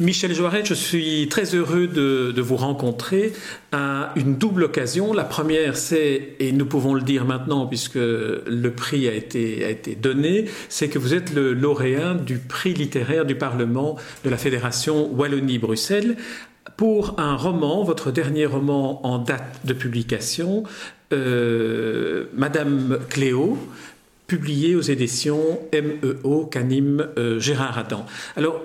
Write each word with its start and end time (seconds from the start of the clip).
Michel 0.00 0.34
Joaret, 0.34 0.64
je 0.64 0.72
suis 0.72 1.28
très 1.28 1.54
heureux 1.54 1.86
de, 1.86 2.40
vous 2.40 2.56
rencontrer 2.56 3.34
à 3.70 4.14
une 4.16 4.36
double 4.36 4.64
occasion. 4.64 5.12
La 5.12 5.24
première, 5.24 5.76
c'est, 5.76 6.36
et 6.40 6.52
nous 6.52 6.64
pouvons 6.64 6.94
le 6.94 7.02
dire 7.02 7.26
maintenant 7.26 7.66
puisque 7.66 7.96
le 7.96 8.68
prix 8.70 9.08
a 9.08 9.12
été, 9.12 9.98
donné, 10.00 10.46
c'est 10.70 10.88
que 10.88 10.98
vous 10.98 11.12
êtes 11.12 11.34
le 11.34 11.52
lauréat 11.52 12.14
du 12.14 12.38
prix 12.38 12.72
littéraire 12.72 13.26
du 13.26 13.34
Parlement 13.34 13.96
de 14.24 14.30
la 14.30 14.38
Fédération 14.38 15.12
Wallonie-Bruxelles 15.12 16.16
pour 16.78 17.20
un 17.20 17.36
roman, 17.36 17.84
votre 17.84 18.10
dernier 18.10 18.46
roman 18.46 19.04
en 19.06 19.18
date 19.18 19.60
de 19.66 19.74
publication, 19.74 20.64
euh, 21.12 22.24
Madame 22.32 23.00
Cléo, 23.10 23.58
publié 24.26 24.76
aux 24.76 24.80
éditions 24.80 25.60
MEO 25.74 26.46
qu'anime 26.46 27.06
euh, 27.18 27.38
Gérard 27.38 27.76
Adam. 27.76 28.06
Alors, 28.36 28.62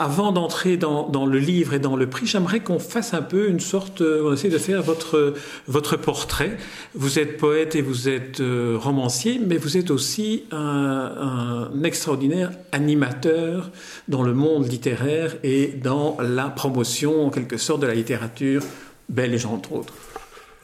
avant 0.00 0.32
d'entrer 0.32 0.78
dans, 0.78 1.26
le 1.26 1.38
livre 1.38 1.74
et 1.74 1.78
dans 1.78 1.94
le 1.94 2.08
prix, 2.08 2.26
j'aimerais 2.26 2.60
qu'on 2.60 2.78
fasse 2.78 3.12
un 3.12 3.20
peu 3.20 3.50
une 3.50 3.60
sorte, 3.60 4.00
euh, 4.00 4.22
on 4.24 4.32
essaie 4.32 4.48
de 4.48 4.56
faire 4.56 4.82
votre, 4.82 5.34
votre 5.68 5.98
portrait. 5.98 6.56
Vous 6.94 7.18
êtes 7.18 7.36
poète 7.36 7.76
et 7.76 7.82
vous 7.82 8.08
êtes 8.08 8.40
euh, 8.40 8.78
romancier, 8.80 9.38
mais 9.38 9.58
vous 9.58 9.76
êtes 9.76 9.90
aussi 9.90 10.44
un, 10.52 11.68
extraordinaire 11.84 12.50
animateur 12.72 13.70
dans 14.08 14.22
le 14.22 14.32
monde 14.32 14.66
littéraire 14.72 15.36
et 15.44 15.66
dans 15.66 16.16
la 16.18 16.48
promotion, 16.48 17.26
en 17.26 17.30
quelque 17.30 17.58
sorte, 17.58 17.82
de 17.82 17.86
la 17.86 17.94
littérature 17.94 18.62
belge, 19.10 19.44
entre 19.44 19.74
autres. 19.74 19.92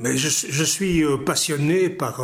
Mais 0.00 0.16
je, 0.16 0.28
je 0.30 0.64
suis 0.64 1.04
euh, 1.04 1.18
passionné 1.18 1.90
par 1.90 2.22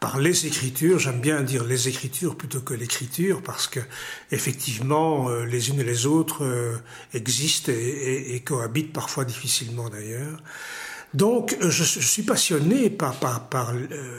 par 0.00 0.18
les 0.18 0.46
écritures, 0.46 0.98
j'aime 0.98 1.20
bien 1.20 1.42
dire 1.42 1.62
les 1.62 1.86
écritures 1.86 2.34
plutôt 2.34 2.60
que 2.60 2.72
l'écriture, 2.72 3.42
parce 3.42 3.66
que 3.68 3.80
effectivement, 4.32 5.28
euh, 5.28 5.44
les 5.44 5.68
unes 5.68 5.78
et 5.80 5.84
les 5.84 6.06
autres 6.06 6.42
euh, 6.42 6.78
existent 7.12 7.70
et, 7.70 8.40
cohabitent 8.40 8.94
parfois 8.94 9.26
difficilement 9.26 9.90
d'ailleurs. 9.90 10.42
Donc, 11.12 11.54
euh, 11.60 11.68
je, 11.68 11.84
suis 11.84 12.22
passionné 12.22 12.88
par, 12.88 13.14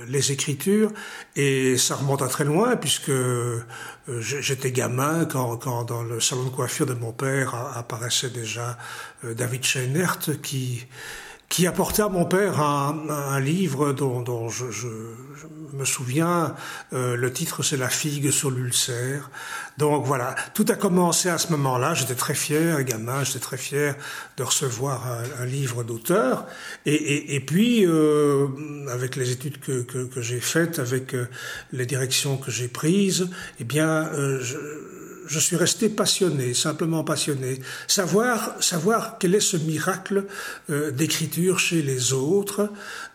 les 0.08 0.32
écritures 0.32 0.92
et 1.36 1.78
ça 1.78 1.96
remonte 1.96 2.22
à 2.22 2.28
très 2.28 2.44
loin 2.44 2.76
puisque 2.76 3.12
j'étais 4.20 4.72
gamin 4.72 5.26
quand, 5.26 5.58
quand, 5.58 5.86
dans 5.86 6.04
le 6.04 6.20
salon 6.20 6.44
de 6.44 6.50
coiffure 6.50 6.86
de 6.86 6.94
mon 6.94 7.12
père 7.12 7.56
apparaissait 7.76 8.30
déjà 8.30 8.78
David 9.24 9.64
Scheinert 9.64 10.20
qui 10.44 10.86
qui 11.52 11.68
apportait 11.68 12.02
à 12.02 12.08
mon 12.08 12.24
père 12.24 12.62
un, 12.62 13.10
un 13.10 13.40
livre 13.42 13.92
dont, 13.92 14.22
dont 14.22 14.48
je, 14.48 14.72
je, 14.72 14.88
je, 15.36 15.48
me 15.76 15.84
souviens. 15.84 16.56
Euh, 16.94 17.18
le 17.18 17.32
titre, 17.32 17.62
c'est 17.62 17.76
La 17.76 17.90
figue 17.90 18.32
sur 18.32 18.50
l'ulcère. 18.50 19.30
Donc 19.78 20.06
voilà, 20.06 20.34
tout 20.54 20.66
a 20.70 20.76
commencé 20.76 21.28
à 21.28 21.38
ce 21.38 21.52
moment-là. 21.52 21.94
J'étais 21.94 22.16
très 22.16 22.36
fier, 22.36 22.82
gamin, 22.84 23.26
j'étais 23.26 23.40
très 23.40 23.58
fier 23.58 23.96
de 24.38 24.44
recevoir 24.44 25.06
un, 25.06 25.44
un 25.44 25.46
livre 25.46 25.84
d'auteur. 25.84 26.46
Et, 26.86 26.94
et, 26.94 27.36
et, 27.36 27.40
puis, 27.42 27.86
euh, 27.86 28.48
avec 28.90 29.18
les 29.18 29.32
études 29.32 29.60
que, 29.60 29.82
que, 29.82 30.06
que 30.06 30.22
j'ai 30.22 30.40
faites, 30.40 30.80
avec 30.80 31.14
euh, 31.14 31.28
les 31.74 31.86
directions 31.86 32.38
que 32.38 32.50
j'ai 32.50 32.70
prises, 32.70 33.30
eh 33.60 33.66
bien, 33.66 34.08
euh, 34.14 34.40
je, 34.42 34.56
je 35.32 35.40
suis 35.40 35.56
resté 35.56 35.88
passionné, 35.88 36.54
simplement 36.54 37.06
passionné. 37.06 37.62
Savoir, 37.88 38.62
savoir 38.62 39.18
quel 39.18 39.34
est 39.34 39.40
ce 39.40 39.56
miracle 39.56 40.26
euh, 40.70 40.92
d'écriture 40.92 41.58
chez 41.58 41.81
les 41.81 42.12
autres, 42.12 42.69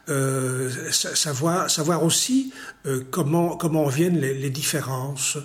euh, 0.09 0.71
savoir, 0.91 1.71
savoir 1.71 2.05
aussi 2.05 2.55
euh, 2.87 3.05
comment, 3.11 3.57
comment 3.59 3.87
viennent 3.87 4.19
les, 4.19 4.51
différences. 4.51 5.37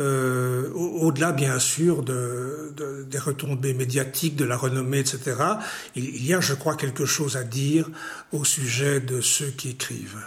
Euh, 0.00 0.70
au-delà 0.72 1.30
bien 1.30 1.60
sûr 1.60 2.02
de, 2.02 2.72
de, 2.76 3.04
des 3.04 3.18
retombées 3.18 3.74
médiatiques, 3.74 4.34
de 4.34 4.44
la 4.44 4.56
renommée, 4.56 4.98
etc., 4.98 5.36
il 5.94 6.26
y 6.26 6.34
a, 6.34 6.40
je 6.40 6.54
crois, 6.54 6.74
quelque 6.74 7.06
chose 7.06 7.36
à 7.36 7.44
dire 7.44 7.88
au 8.32 8.44
sujet 8.44 8.98
de 8.98 9.20
ceux 9.20 9.50
qui 9.50 9.70
écrivent. 9.70 10.26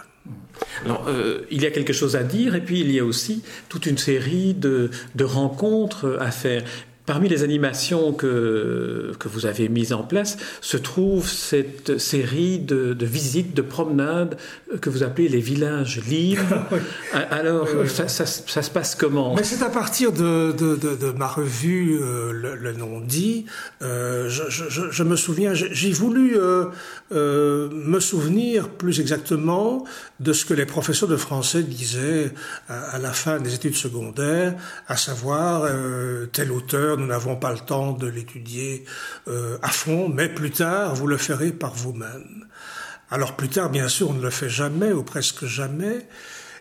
Euh, 0.86 1.42
il 1.50 1.62
y 1.62 1.66
a 1.66 1.70
quelque 1.70 1.92
chose 1.92 2.16
à 2.16 2.22
dire, 2.22 2.54
et 2.54 2.60
puis 2.60 2.80
il 2.80 2.90
y 2.90 2.98
a 2.98 3.04
aussi 3.04 3.42
toute 3.68 3.86
une 3.86 3.98
série 3.98 4.54
de 4.54 4.90
rencontres 5.20 6.18
à 6.20 6.30
faire. 6.30 6.64
Parmi 7.06 7.28
les 7.28 7.42
animations 7.42 8.12
que, 8.12 9.12
que 9.18 9.28
vous 9.28 9.44
avez 9.44 9.68
mises 9.68 9.92
en 9.92 10.02
place 10.02 10.38
se 10.62 10.78
trouve 10.78 11.28
cette 11.28 11.98
série 11.98 12.58
de, 12.58 12.94
de 12.94 13.06
visites, 13.06 13.54
de 13.54 13.60
promenades 13.60 14.38
que 14.80 14.88
vous 14.88 15.02
appelez 15.02 15.28
les 15.28 15.40
villages 15.40 16.00
libres. 16.08 16.42
Alors, 17.30 17.68
Ça, 17.88 18.08
ça, 18.08 18.24
ça, 18.24 18.62
se 18.62 18.70
passe 18.70 18.94
comment? 18.94 19.34
Mais 19.34 19.44
c'est 19.44 19.62
à 19.62 19.68
partir 19.68 20.12
de, 20.12 20.52
de, 20.52 20.76
de, 20.76 21.10
ma 21.10 21.26
revue 21.26 21.98
euh, 22.00 22.32
le, 22.32 22.56
le, 22.56 22.72
nom 22.72 23.00
dit. 23.00 23.44
Euh, 23.82 24.28
je, 24.30 24.44
je, 24.48 24.90
je, 24.90 25.02
me 25.02 25.16
souviens, 25.16 25.52
j'ai 25.52 25.92
voulu 25.92 26.38
euh, 26.38 26.66
euh, 27.12 27.68
me 27.70 28.00
souvenir 28.00 28.70
plus 28.70 29.00
exactement 29.00 29.84
de 30.20 30.32
ce 30.32 30.46
que 30.46 30.54
les 30.54 30.66
professeurs 30.66 31.08
de 31.08 31.16
français 31.16 31.62
disaient 31.62 32.32
à, 32.68 32.96
à 32.96 32.98
la 32.98 33.12
fin 33.12 33.40
des 33.40 33.54
études 33.54 33.76
secondaires, 33.76 34.54
à 34.88 34.96
savoir 34.96 35.64
euh, 35.64 36.26
tel 36.32 36.50
auteur 36.50 36.93
nous 36.96 37.06
n'avons 37.06 37.36
pas 37.36 37.52
le 37.52 37.58
temps 37.58 37.92
de 37.92 38.06
l'étudier 38.06 38.84
euh, 39.28 39.58
à 39.62 39.68
fond, 39.68 40.08
mais 40.08 40.28
plus 40.28 40.50
tard, 40.50 40.94
vous 40.94 41.06
le 41.06 41.16
ferez 41.16 41.52
par 41.52 41.74
vous-même. 41.74 42.46
Alors 43.10 43.36
plus 43.36 43.48
tard, 43.48 43.70
bien 43.70 43.88
sûr, 43.88 44.10
on 44.10 44.14
ne 44.14 44.22
le 44.22 44.30
fait 44.30 44.48
jamais, 44.48 44.92
ou 44.92 45.02
presque 45.02 45.44
jamais, 45.44 46.06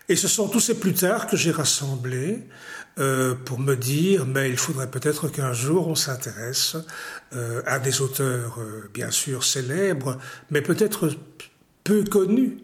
et 0.09 0.15
ce 0.15 0.27
sont 0.27 0.47
tous 0.47 0.59
ces 0.59 0.79
plus 0.79 0.93
tard 0.93 1.27
que 1.27 1.37
j'ai 1.37 1.51
rassemblés 1.51 2.43
euh, 2.99 3.33
pour 3.33 3.59
me 3.59 3.75
dire, 3.75 4.25
mais 4.25 4.49
il 4.49 4.57
faudrait 4.57 4.91
peut-être 4.91 5.29
qu'un 5.29 5.53
jour 5.53 5.87
on 5.87 5.95
s'intéresse 5.95 6.75
euh, 7.33 7.61
à 7.65 7.79
des 7.79 8.01
auteurs, 8.01 8.59
bien 8.93 9.11
sûr, 9.11 9.43
célèbres, 9.43 10.17
mais 10.51 10.61
peut-être 10.61 11.09
peu 11.83 12.03
connus 12.03 12.57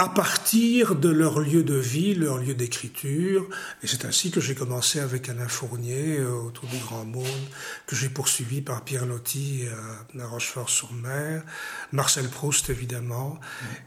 à 0.00 0.08
partir 0.08 0.94
de 0.94 1.10
leur 1.10 1.40
lieu 1.40 1.62
de 1.62 1.74
vie, 1.74 2.14
leur 2.14 2.38
lieu 2.38 2.54
d'écriture. 2.54 3.46
Et 3.82 3.86
c'est 3.86 4.06
ainsi 4.06 4.30
que 4.30 4.40
j'ai 4.40 4.54
commencé 4.54 4.98
avec 4.98 5.28
Alain 5.28 5.46
Fournier 5.46 6.16
euh, 6.16 6.32
autour 6.46 6.64
du 6.70 6.78
Grand 6.78 7.04
Monde, 7.04 7.26
que 7.86 7.94
j'ai 7.94 8.08
poursuivi 8.08 8.62
par 8.62 8.82
Pierre 8.82 9.04
Loti 9.04 9.64
à, 10.18 10.26
Rochefort-sur-Mer, 10.26 11.42
Marcel 11.92 12.28
Proust 12.28 12.70
évidemment. 12.70 13.38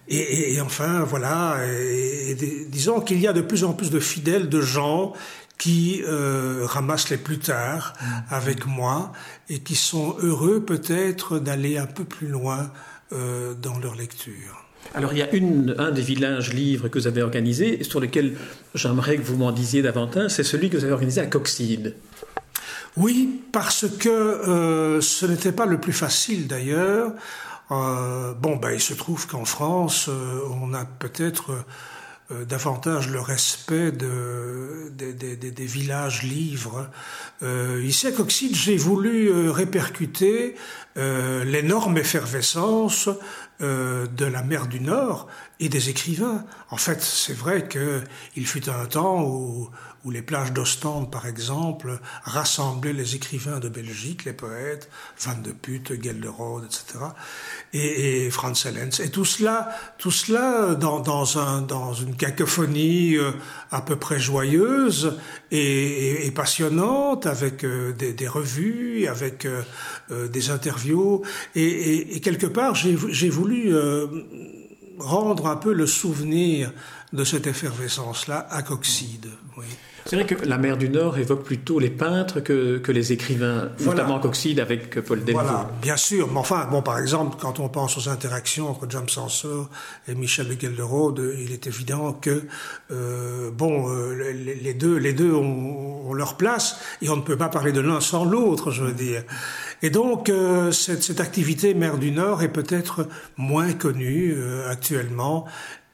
Et, 0.07 0.53
et, 0.53 0.62
enfin, 0.62 1.00
voilà, 1.00 1.57
et, 1.68 2.35
disons 2.69 3.02
qu'il 3.02 3.19
y 3.19 3.25
a 3.25 3.34
de 3.34 3.41
plus 3.41 3.63
en 3.63 3.73
plus 3.73 3.90
de 3.90 4.00
fidèles, 4.00 4.50
de 4.50 4.62
gens 4.62 5.13
qui 5.57 6.03
euh, 6.06 6.68
ramassent 6.68 7.09
les 7.09 7.18
plus 7.18 7.40
tard 7.40 7.96
avec 8.29 8.68
moi 8.68 9.13
et 9.50 9.62
qui 9.62 9.75
sont 9.75 10.16
heureux 10.19 10.63
peut-être 10.63 11.40
d'aller 11.40 11.79
un 11.79 11.88
peu 11.88 12.03
plus 12.03 12.28
loin 12.28 12.72
euh, 13.13 13.56
dans 13.56 13.79
leur 13.79 13.96
lecture. 13.96 14.62
Alors 14.96 15.14
il 15.14 15.20
y 15.20 15.22
a 15.22 15.30
un 15.80 15.92
des 15.92 16.02
villages 16.02 16.54
livres 16.54 16.88
que 16.88 17.00
vous 17.00 17.08
avez 17.08 17.22
organisé, 17.22 17.84
sur 17.84 18.00
lequel 18.00 18.36
j'aimerais 18.76 19.18
que 19.18 19.24
vous 19.24 19.38
m'en 19.38 19.52
disiez 19.52 19.82
davantage, 19.82 20.32
c'est 20.32 20.44
celui 20.44 20.70
que 20.70 20.78
vous 20.78 20.84
avez 20.84 20.94
organisé 20.94 21.22
à 21.22 21.26
Coxide. 21.26 21.96
Oui, 22.96 23.42
parce 23.52 23.88
que 23.98 24.10
euh, 24.10 25.02
ce 25.02 25.26
n'était 25.26 25.52
pas 25.52 25.66
le 25.66 25.80
plus 25.80 25.94
facile 25.94 26.48
d'ailleurs. 26.48 27.12
Euh, 27.72 28.34
bon, 28.34 28.58
ben, 28.58 28.72
il 28.72 28.80
se 28.80 28.94
trouve 28.94 29.26
qu'en 29.26 29.46
France, 29.46 30.10
euh, 30.10 30.42
on 30.62 30.74
a 30.74 30.86
peut-être 30.86 31.66
davantage 32.48 33.10
le 33.10 33.20
respect 33.20 33.92
de, 33.92 34.92
de, 34.98 35.12
de, 35.12 35.50
des 35.50 35.66
villages 35.66 36.24
livres. 36.24 36.90
Ici 37.44 38.08
à 38.08 38.12
Coxide, 38.12 38.56
j'ai 38.56 38.78
voulu 38.78 39.29
répercuter 39.52 40.56
l'énorme 40.96 41.97
effervescence 41.97 43.09
de 43.59 44.26
la 44.26 44.44
mer 44.44 44.67
du 44.67 44.79
Nord 44.79 45.28
et 45.64 45.70
des 45.70 45.90
écrivains. 45.90 46.44
En 46.70 46.78
fait, 46.78 47.02
c'est 47.02 47.34
vrai 47.34 47.70
qu'il 47.70 48.46
fut 48.46 48.70
un 48.70 48.86
temps 48.86 49.24
où, 49.24 49.70
où 50.04 50.12
les 50.12 50.22
plages 50.22 50.52
d'Ostende, 50.52 51.10
par 51.10 51.26
exemple, 51.26 52.00
rassemblaient 52.24 52.92
les 52.92 53.16
écrivains 53.16 53.60
de 53.60 53.70
Belgique, 53.70 54.26
les 54.26 54.34
poètes, 54.34 54.90
Van 55.22 55.36
de 55.42 55.52
Putte, 55.52 56.04
Gelderode, 56.04 56.66
etc., 56.66 57.06
et, 57.72 58.26
et 58.26 58.30
Franz 58.30 58.68
Hellens. 58.68 59.00
Et 59.02 59.10
tout 59.10 59.24
cela, 59.24 59.70
tout 59.98 60.12
cela 60.12 60.76
dans, 60.76 61.00
dans, 61.00 61.38
un, 61.40 61.62
dans 61.62 61.94
une 61.94 62.18
cacophonie 62.18 63.16
euh, 63.16 63.32
à 63.72 63.82
peu 63.82 63.96
près 63.96 64.20
joyeuse 64.20 65.18
et, 65.52 65.60
et, 65.60 66.26
et 66.28 66.32
passionnante, 66.32 67.26
avec 67.26 67.64
euh, 67.64 67.94
des, 67.94 68.12
des, 68.12 68.28
revues, 68.28 69.08
avec 69.08 69.46
euh, 69.46 69.64
des 70.28 70.50
interviews. 70.50 71.22
Et, 71.56 72.18
et 72.18 72.20
quelque 72.20 72.48
part, 72.48 72.76
j'ai 72.76 73.30
voulu 73.30 73.74
euh, 73.74 74.08
rendre 74.99 75.47
un 75.47 75.55
peu 75.55 75.73
le 75.73 75.87
souvenir 75.87 76.72
de 77.11 77.23
cette 77.23 77.47
effervescence-là 77.47 78.47
à 78.49 78.61
Coxide. 78.61 79.29
Oui. 79.57 79.66
C'est 80.05 80.17
vrai 80.17 80.25
que 80.25 80.45
la 80.45 80.57
mer 80.57 80.78
du 80.78 80.90
Nord 80.90 81.17
évoque 81.17 81.43
plutôt 81.43 81.79
les 81.79 81.90
peintres 81.90 82.41
que, 82.41 82.78
que 82.78 82.91
les 82.91 83.13
écrivains, 83.13 83.69
notamment 83.85 84.19
Coxide 84.19 84.59
avec 84.59 84.99
Paul 84.99 85.23
Delvaux. 85.23 85.41
Voilà, 85.41 85.69
bien 85.81 85.95
sûr. 85.95 86.28
Mais 86.29 86.40
enfin, 86.40 86.67
bon, 86.69 86.81
par 86.81 86.99
exemple, 86.99 87.37
quand 87.40 87.59
on 87.61 87.69
pense 87.69 87.97
aux 87.97 88.09
interactions 88.09 88.69
entre 88.69 88.85
James 88.90 89.07
Sansor 89.07 89.69
et 90.09 90.16
Michel 90.16 90.49
de 90.49 90.59
Gelderode, 90.59 91.34
il 91.40 91.53
est 91.53 91.67
évident 91.67 92.11
que, 92.11 92.43
euh, 92.91 93.49
bon, 93.51 93.90
euh, 93.90 94.34
les, 94.34 94.73
deux, 94.73 94.97
les 94.97 95.13
deux 95.13 95.34
ont, 95.34 96.09
ont, 96.09 96.13
leur 96.13 96.35
place 96.35 96.79
et 97.01 97.09
on 97.09 97.16
ne 97.16 97.22
peut 97.22 97.37
pas 97.37 97.49
parler 97.49 97.72
de 97.72 97.79
l'un 97.79 98.01
sans 98.01 98.25
l'autre, 98.25 98.72
je 98.72 98.84
veux 98.84 98.93
dire. 98.93 99.23
Et 99.84 99.90
donc, 99.90 100.30
euh, 100.30 100.72
cette, 100.72 101.03
cette, 101.03 101.20
activité 101.20 101.74
mer 101.74 101.97
du 101.97 102.12
Nord 102.12 102.41
est 102.41 102.53
peut-être 102.53 103.06
moins 103.35 103.74
connue 103.74 104.34
euh, 104.34 104.72
actuellement, 104.72 105.46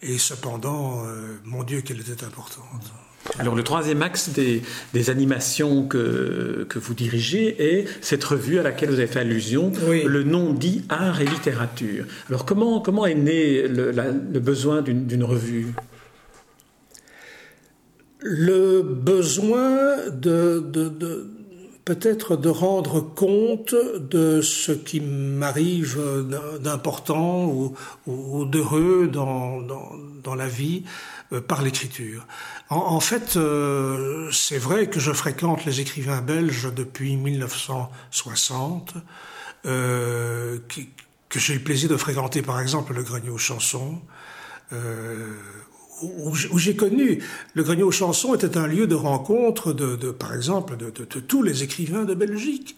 et 0.03 0.19
cependant, 0.19 1.03
euh, 1.06 1.39
mon 1.44 1.63
Dieu, 1.63 1.81
qu'elle 1.81 2.00
était 2.00 2.24
importante. 2.24 2.94
Alors 3.39 3.56
le 3.56 3.63
troisième 3.63 4.01
axe 4.01 4.30
des, 4.30 5.09
animations 5.09 5.88
que, 5.88 6.65
que, 6.69 6.80
vous 6.80 6.94
dirigez 6.94 7.80
est 7.80 7.86
cette 8.01 8.24
revue 8.24 8.59
à 8.59 8.63
laquelle 8.63 8.89
vous 8.89 9.00
avez 9.00 9.07
fait 9.07 9.19
allusion, 9.19 9.71
le 9.88 10.24
nom 10.24 10.53
dit 10.53 10.85
art 10.89 11.19
et 11.19 11.25
littérature. 11.25 12.06
Alors 12.30 12.45
comment, 12.45 12.80
comment 12.80 13.06
est 13.06 13.15
né 13.15 13.68
le, 13.68 13.92
besoin 14.39 14.81
d'une 14.81 15.24
revue? 15.24 15.74
Le 18.21 18.81
besoin 18.81 20.09
de, 20.12 20.59
de, 20.59 21.27
peut-être 21.89 22.38
de 22.38 22.50
rendre 22.50 23.01
compte 23.01 23.74
de 23.74 24.41
ce 24.41 24.71
qui 24.71 25.01
m'arrive 25.01 26.00
d'important 26.62 27.45
ou, 28.06 28.45
d'heureux 28.45 29.09
dans, 29.12 29.59
dans, 29.59 30.36
la 30.36 30.47
vie 30.47 30.83
euh, 31.33 31.41
par 31.41 31.63
l'écriture. 31.63 32.27
En, 32.69 33.00
fait, 33.00 33.38
euh, 33.38 34.30
c'est 34.31 34.59
vrai 34.59 34.88
que 34.88 35.00
je 35.00 35.12
fréquente 35.12 35.65
les 35.65 35.81
écrivains 35.81 36.21
belges 36.21 36.71
depuis 36.71 37.18
1960, 37.18 38.94
euh, 39.65 40.59
que 41.27 41.39
j'ai 41.39 41.56
eu 41.56 41.59
plaisir 41.59 41.89
de 41.89 41.97
fréquenter 41.97 42.44
par 42.44 42.59
exemple 42.62 42.94
le 42.94 43.01
Grenier 43.01 43.31
aux 43.31 43.39
chansons, 43.39 44.00
où, 46.01 46.57
j'ai 46.57 46.75
connu 46.75 47.23
le 47.53 47.63
Grenier 47.63 47.83
aux 47.83 47.91
chansons 47.91 48.33
était 48.35 48.57
un 48.57 48.67
lieu 48.67 48.87
de 48.87 48.95
rencontre 48.95 49.73
de, 49.73 49.95
de 49.95 50.11
par 50.11 50.33
exemple 50.33 50.77
de, 50.77 50.89
de, 50.89 51.05
de, 51.05 51.19
tous 51.19 51.43
les 51.43 51.63
écrivains 51.63 52.05
de 52.05 52.13
Belgique. 52.13 52.75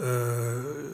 Euh, 0.00 0.92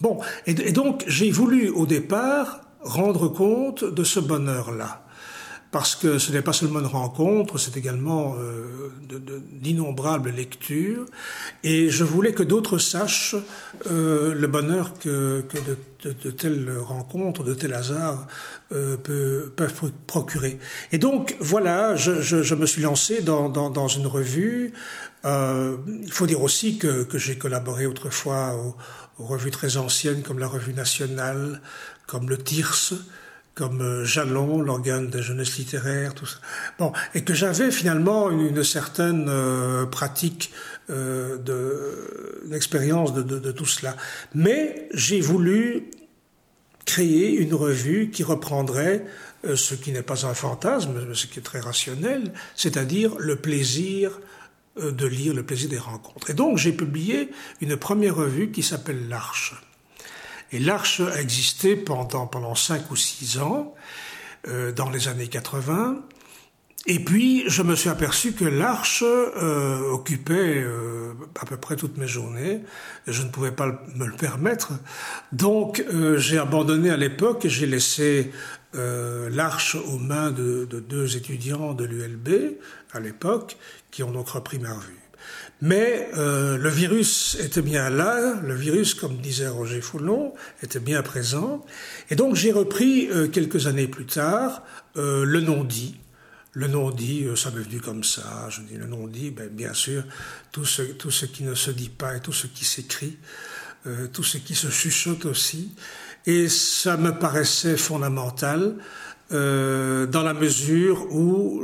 bon, 0.00 0.20
et, 0.46 0.52
et 0.52 0.72
donc 0.72 1.04
j'ai 1.06 1.30
voulu 1.30 1.68
au 1.68 1.86
départ 1.86 2.60
rendre 2.80 3.28
compte 3.28 3.84
de 3.84 4.04
ce 4.04 4.20
bonheur-là 4.20 5.04
parce 5.70 5.94
que 5.94 6.18
ce 6.18 6.32
n'est 6.32 6.42
pas 6.42 6.52
seulement 6.52 6.80
une 6.80 6.86
rencontre, 6.86 7.58
c'est 7.58 7.76
également 7.76 8.34
euh, 8.38 8.90
d'innombrables 9.52 10.30
lectures, 10.30 11.06
et 11.62 11.90
je 11.90 12.02
voulais 12.02 12.32
que 12.32 12.42
d'autres 12.42 12.78
sachent 12.78 13.36
euh, 13.90 14.34
le 14.34 14.46
bonheur 14.48 14.94
que, 14.98 15.44
de, 16.02 16.30
telles 16.30 16.76
rencontres, 16.78 17.44
de 17.44 17.54
tels 17.54 17.74
hasards 17.74 18.26
euh, 18.72 18.96
peuvent 18.96 19.92
procurer. 20.06 20.58
Et 20.90 20.98
donc 20.98 21.36
voilà, 21.38 21.94
je, 21.94 22.54
me 22.54 22.66
suis 22.66 22.82
lancé 22.82 23.22
dans, 23.22 23.88
une 23.88 24.06
revue. 24.08 24.72
Il 25.24 26.10
faut 26.12 26.26
dire 26.26 26.42
aussi 26.42 26.78
que, 26.78 27.04
que 27.04 27.18
j'ai 27.18 27.38
collaboré 27.38 27.86
autrefois 27.86 28.56
aux, 28.56 29.22
aux, 29.22 29.26
revues 29.26 29.50
très 29.52 29.76
anciennes 29.76 30.22
comme 30.22 30.38
la 30.38 30.48
Revue 30.48 30.72
nationale, 30.72 31.60
comme 32.06 32.28
le 32.28 32.38
TIRS, 32.38 32.94
comme 33.60 33.82
euh, 33.82 34.06
Jalon, 34.06 34.62
l'organe 34.62 35.10
de 35.10 35.20
jeunesse 35.20 35.58
littéraire, 35.58 36.14
tout 36.14 36.24
ça. 36.24 36.38
Bon, 36.78 36.94
et 37.14 37.24
que 37.24 37.34
j'avais 37.34 37.70
finalement 37.70 38.30
une, 38.30 38.64
certaine 38.64 39.26
euh, 39.28 39.84
pratique 39.84 40.50
euh, 40.88 41.36
de 41.36 42.48
de, 42.48 43.52
tout 43.52 43.66
cela. 43.66 43.94
Mais 44.34 44.88
j'ai 44.94 45.20
voulu 45.20 45.90
créer 46.86 47.34
une 47.34 47.52
revue 47.52 48.10
qui 48.10 48.24
reprendrait 48.24 49.04
euh, 49.44 49.56
ce 49.56 49.74
qui 49.74 49.92
n'est 49.92 50.02
pas 50.02 50.24
un 50.24 50.32
fantasme, 50.32 50.92
mais 50.94 51.14
ce 51.14 51.26
qui 51.26 51.38
est 51.38 51.42
très 51.42 51.60
rationnel, 51.60 52.32
c'est-à-dire 52.56 53.14
le 53.18 53.36
plaisir 53.36 54.18
de 54.80 55.06
lire, 55.06 55.34
le 55.34 55.42
plaisir 55.42 55.68
des 55.68 55.78
rencontres. 55.78 56.30
Et 56.30 56.34
donc 56.34 56.56
j'ai 56.56 56.72
publié 56.72 57.28
une 57.60 57.76
première 57.76 58.16
revue 58.16 58.50
qui 58.50 58.62
s'appelle 58.62 59.06
L'Arche. 59.10 59.54
Et 60.52 60.58
l'Arche 60.58 61.00
a 61.00 61.20
existé 61.20 61.76
pendant, 61.76 62.26
pendant 62.26 62.54
cinq 62.54 62.90
ou 62.90 62.96
six 62.96 63.38
ans, 63.38 63.74
euh, 64.48 64.72
dans 64.72 64.90
les 64.90 65.08
années 65.08 65.28
80. 65.28 66.02
Et 66.86 66.98
puis, 66.98 67.44
je 67.46 67.62
me 67.62 67.76
suis 67.76 67.90
aperçu 67.90 68.32
que 68.32 68.46
l'Arche 68.46 69.04
euh, 69.06 69.90
occupait 69.90 70.62
euh, 70.62 71.12
à 71.38 71.44
peu 71.44 71.58
près 71.58 71.76
toutes 71.76 71.98
mes 71.98 72.08
journées. 72.08 72.62
Je 73.06 73.22
ne 73.22 73.28
pouvais 73.28 73.52
pas 73.52 73.66
me 73.94 74.06
le 74.06 74.16
permettre. 74.16 74.72
Donc, 75.32 75.84
j'ai 76.16 76.38
abandonné 76.38 76.90
à 76.90 76.96
l'époque 76.96 77.44
et 77.44 77.50
j'ai 77.50 77.66
laissé 77.66 78.32
l'Arche 78.72 79.74
aux 79.74 79.98
mains 79.98 80.30
de, 80.30 80.64
de, 80.64 80.80
deux 80.80 81.16
étudiants 81.16 81.74
de 81.74 81.84
l'ULB 81.84 82.56
à 82.92 83.00
l'époque, 83.00 83.58
qui 83.90 84.02
ont 84.02 84.12
donc 84.12 84.28
repris 84.30 84.58
ma 84.58 84.72
revue. 84.72 84.99
Mais 85.62 86.08
euh, 86.16 86.56
le 86.56 86.70
virus 86.70 87.36
était 87.38 87.60
bien 87.60 87.90
là, 87.90 88.40
le 88.42 88.54
virus, 88.54 88.94
comme 88.94 89.18
disait 89.18 89.48
Roger 89.48 89.82
Foulon, 89.82 90.32
était 90.62 90.80
bien 90.80 91.02
présent. 91.02 91.64
Et 92.08 92.16
donc 92.16 92.34
j'ai 92.34 92.50
repris 92.50 93.08
euh, 93.10 93.28
quelques 93.28 93.66
années 93.66 93.86
plus 93.86 94.06
tard 94.06 94.62
euh, 94.96 95.24
le 95.24 95.40
non-dit. 95.40 95.96
Le 96.52 96.66
non-dit, 96.66 97.24
euh, 97.24 97.36
ça 97.36 97.50
m'est 97.50 97.62
venu 97.62 97.80
comme 97.80 98.02
ça. 98.02 98.48
Je 98.48 98.62
dis 98.62 98.76
le 98.76 98.86
non-dit, 98.86 99.30
ben, 99.30 99.48
bien 99.48 99.74
sûr, 99.74 100.02
tout 100.50 100.64
ce, 100.64 100.82
tout 100.82 101.10
ce 101.10 101.26
qui 101.26 101.44
ne 101.44 101.54
se 101.54 101.70
dit 101.70 101.90
pas 101.90 102.16
et 102.16 102.20
tout 102.20 102.32
ce 102.32 102.46
qui 102.46 102.64
s'écrit, 102.64 103.18
euh, 103.86 104.08
tout 104.12 104.24
ce 104.24 104.38
qui 104.38 104.54
se 104.54 104.68
chuchote 104.68 105.26
aussi. 105.26 105.72
Et 106.26 106.48
ça 106.48 106.96
me 106.96 107.12
paraissait 107.12 107.76
fondamental. 107.76 108.76
Euh, 109.32 110.06
dans 110.06 110.24
la 110.24 110.34
mesure 110.34 111.06
où 111.14 111.62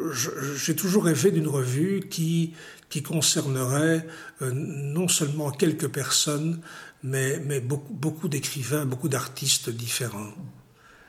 j'ai 0.55 0.77
toujours 0.77 1.07
rêvé 1.07 1.33
d'une 1.33 1.49
revue 1.49 2.03
qui 2.09 2.55
qui 2.97 3.03
concernerait 3.03 4.07
euh, 4.41 4.51
non 4.55 5.07
seulement 5.07 5.51
quelques 5.51 5.89
personnes, 5.89 6.61
mais, 7.03 7.39
mais 7.45 7.61
beaucoup, 7.61 8.27
d'écrivains, 8.27 8.87
beaucoup 8.87 9.11
d'artistes 9.11 9.69
différents. 9.69 10.33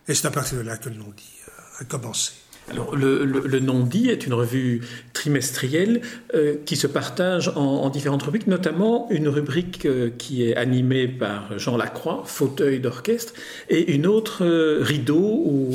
Et 0.09 0.13
c'est 0.13 0.27
à 0.27 0.31
partir 0.31 0.57
de 0.57 0.63
là 0.63 0.75
que 0.75 0.89
le 0.89 0.97
non-dit 0.97 1.37
euh, 1.47 1.51
a 1.79 1.85
commencé. 1.85 2.33
Alors, 2.69 2.93
le, 2.93 3.23
le, 3.23 3.59
non-dit 3.61 4.09
est 4.09 4.27
une 4.27 4.33
revue 4.33 4.81
trimestrielle 5.13 6.01
euh, 6.33 6.57
qui 6.65 6.75
se 6.75 6.87
partage 6.87 7.47
en, 7.55 7.61
en, 7.61 7.89
différentes 7.89 8.23
rubriques, 8.23 8.47
notamment 8.47 9.07
une 9.09 9.29
rubrique 9.29 9.87
qui 10.17 10.43
est 10.43 10.57
animée 10.57 11.07
par 11.07 11.57
Jean 11.57 11.77
Lacroix, 11.77 12.23
fauteuil 12.25 12.81
d'orchestre, 12.81 13.31
et 13.69 13.93
une 13.93 14.05
autre 14.05 14.45
rideau 14.81 15.41
ou 15.45 15.71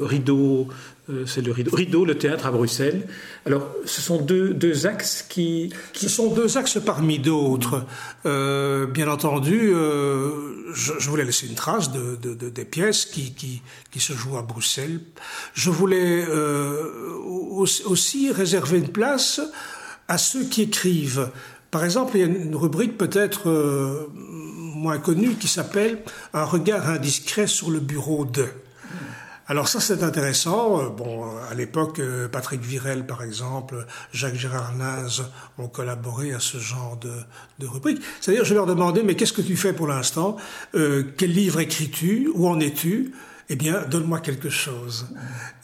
rideau 0.00 0.68
c'est 1.26 1.42
le 1.42 1.52
rideau. 1.52 1.70
Rideau, 1.74 2.04
le 2.04 2.16
théâtre 2.16 2.46
à 2.46 2.50
Bruxelles. 2.50 3.06
Alors, 3.46 3.68
ce 3.84 4.00
sont 4.00 4.20
deux, 4.20 4.54
deux 4.54 4.86
axes 4.86 5.24
qui, 5.28 5.72
qui, 5.92 6.04
Ce 6.04 6.10
sont 6.10 6.32
deux 6.32 6.58
axes 6.58 6.78
parmi 6.84 7.18
d'autres. 7.18 7.84
Euh, 8.26 8.86
bien 8.86 9.08
entendu, 9.08 9.72
euh, 9.72 10.72
je, 10.72 11.08
voulais 11.08 11.24
laisser 11.24 11.46
une 11.46 11.54
trace 11.54 11.92
de, 11.92 12.16
de, 12.16 12.34
de, 12.34 12.48
des 12.48 12.64
pièces 12.64 13.04
qui, 13.04 13.32
qui, 13.32 13.62
qui, 13.90 14.00
se 14.00 14.12
jouent 14.12 14.38
à 14.38 14.42
Bruxelles. 14.42 15.00
Je 15.54 15.70
voulais 15.70 16.24
euh, 16.28 17.14
aussi 17.86 18.32
réserver 18.32 18.78
une 18.78 18.88
place 18.88 19.40
à 20.08 20.18
ceux 20.18 20.44
qui 20.44 20.62
écrivent. 20.62 21.30
Par 21.70 21.84
exemple, 21.84 22.16
il 22.16 22.20
y 22.20 22.24
a 22.24 22.26
une 22.26 22.56
rubrique 22.56 22.98
peut-être 22.98 23.48
euh, 23.48 24.08
moins 24.16 24.98
connue 24.98 25.34
qui 25.34 25.46
s'appelle 25.46 26.02
Un 26.32 26.44
regard 26.44 26.88
indiscret 26.88 27.46
sur 27.46 27.70
le 27.70 27.80
bureau 27.80 28.24
de. 28.24 28.46
Alors 29.50 29.66
ça 29.66 29.80
c'est 29.80 30.04
intéressant. 30.04 30.80
Euh, 30.80 30.88
bon, 30.90 31.24
à 31.50 31.54
l'époque, 31.54 31.98
euh, 31.98 32.28
Patrick 32.28 32.60
Virel 32.60 33.04
par 33.04 33.24
exemple, 33.24 33.84
Jacques 34.12 34.36
Gérard 34.36 34.76
Naz 34.76 35.24
ont 35.58 35.66
collaboré 35.66 36.32
à 36.32 36.38
ce 36.38 36.58
genre 36.58 36.96
de, 36.98 37.10
de 37.58 37.66
rubrique. 37.66 38.00
C'est-à-dire, 38.20 38.44
je 38.44 38.54
leur 38.54 38.64
demandais 38.64 39.02
mais 39.02 39.16
qu'est-ce 39.16 39.32
que 39.32 39.42
tu 39.42 39.56
fais 39.56 39.72
pour 39.72 39.88
l'instant 39.88 40.36
euh, 40.76 41.02
Quel 41.16 41.32
livre 41.32 41.58
écris-tu 41.58 42.30
Où 42.32 42.46
en 42.46 42.60
es-tu 42.60 43.12
eh 43.52 43.56
bien, 43.56 43.82
donne-moi 43.90 44.20
quelque 44.20 44.48
chose. 44.48 45.08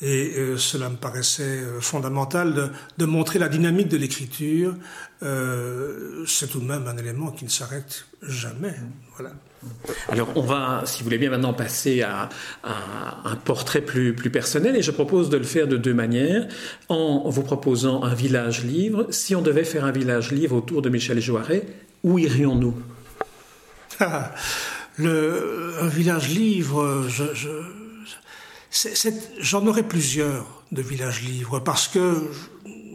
Et 0.01 0.35
cela 0.57 0.89
me 0.89 0.97
paraissait 0.97 1.63
fondamental 1.79 2.53
de, 2.53 2.71
de 2.99 3.05
montrer 3.05 3.39
la 3.39 3.49
dynamique 3.49 3.87
de 3.87 3.97
l'écriture. 3.97 4.75
C'est 5.21 6.49
tout 6.51 6.59
de 6.59 6.67
même 6.67 6.89
un 6.89 6.97
élément 6.97 7.31
qui 7.31 7.45
ne 7.45 7.49
s'arrête 7.49 8.07
jamais. 8.23 8.75
Voilà. 9.15 9.31
Alors, 10.09 10.29
on 10.35 10.41
va, 10.41 10.83
si 10.85 10.99
vous 10.99 11.05
voulez 11.05 11.19
bien, 11.19 11.31
maintenant 11.31 11.53
passer 11.53 12.03
à, 12.03 12.29
un 12.65 13.37
portrait 13.37 13.81
plus, 13.81 14.15
plus 14.15 14.31
personnel, 14.31 14.77
et 14.77 14.83
je 14.83 14.91
propose 14.91 15.31
de 15.31 15.37
le 15.37 15.45
faire 15.45 15.69
de 15.69 15.77
deux 15.77 15.95
manières. 15.95 16.47
En 16.89 17.29
vous 17.29 17.43
proposant 17.43 18.03
un 18.03 18.15
village 18.15 18.65
livre. 18.65 19.07
Si 19.11 19.35
on 19.35 19.43
devait 19.43 19.65
faire 19.65 19.85
un 19.85 19.93
village 19.93 20.33
livre 20.33 20.57
autour 20.57 20.83
de 20.83 20.89
Michel 20.89 21.21
Joiret, 21.21 21.65
où 22.03 22.19
irions-nous? 22.19 22.75
Le, 24.99 25.75
Un 25.81 25.89
village 25.89 26.31
livre, 26.31 27.05
je, 27.09 27.25
je, 27.35 27.49
J'en 29.41 29.67
aurais 29.67 29.83
plusieurs 29.83 30.65
de 30.73 30.83
villages 30.83 31.23
livres 31.23 31.61
parce 31.61 31.89
que 31.89 32.31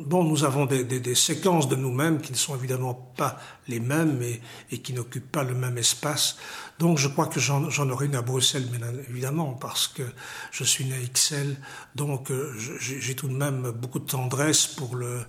bon, 0.05 0.23
nous 0.23 0.43
avons 0.43 0.65
des, 0.65 0.83
des, 0.83 0.99
des 0.99 1.15
séquences 1.15 1.67
de 1.67 1.75
nous-mêmes 1.75 2.21
qui 2.21 2.31
ne 2.31 2.37
sont 2.37 2.55
évidemment 2.55 2.93
pas 2.93 3.37
les 3.67 3.79
mêmes 3.79 4.21
et, 4.21 4.41
et 4.71 4.79
qui 4.79 4.93
n'occupent 4.93 5.31
pas 5.31 5.43
le 5.43 5.53
même 5.53 5.77
espace. 5.77 6.37
Donc 6.79 6.97
je 6.97 7.07
crois 7.07 7.27
que 7.27 7.39
j'en 7.39 7.89
aurai 7.89 8.07
une 8.07 8.15
à 8.15 8.21
Bruxelles, 8.21 8.65
bien 8.65 8.87
évidemment, 9.07 9.53
parce 9.53 9.87
que 9.87 10.03
je 10.51 10.63
suis 10.63 10.85
né 10.85 10.95
à 10.95 10.99
Ixelles, 10.99 11.57
donc 11.95 12.31
euh, 12.31 12.51
j'ai 12.79 13.13
tout 13.13 13.27
de 13.27 13.35
même 13.35 13.71
beaucoup 13.71 13.99
de 13.99 14.05
tendresse 14.05 14.65
pour 14.65 14.95
le 14.95 15.19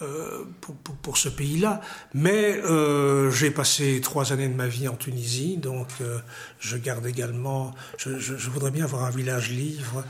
euh, 0.00 0.44
pour, 0.60 0.76
pour, 0.76 1.16
ce 1.16 1.28
pays-là. 1.28 1.80
Mais 2.14 2.60
euh, 2.62 3.32
j'ai 3.32 3.50
passé 3.50 4.00
trois 4.00 4.32
années 4.32 4.46
de 4.46 4.54
ma 4.54 4.68
vie 4.68 4.86
en 4.86 4.94
Tunisie, 4.94 5.56
donc 5.56 5.88
euh, 6.00 6.20
je 6.60 6.76
garde 6.76 7.04
également. 7.04 7.74
Je, 7.96 8.16
je, 8.16 8.36
je, 8.36 8.50
voudrais 8.50 8.70
bien 8.70 8.84
avoir 8.84 9.06
un 9.06 9.10
village 9.10 9.50
livre. 9.50 10.04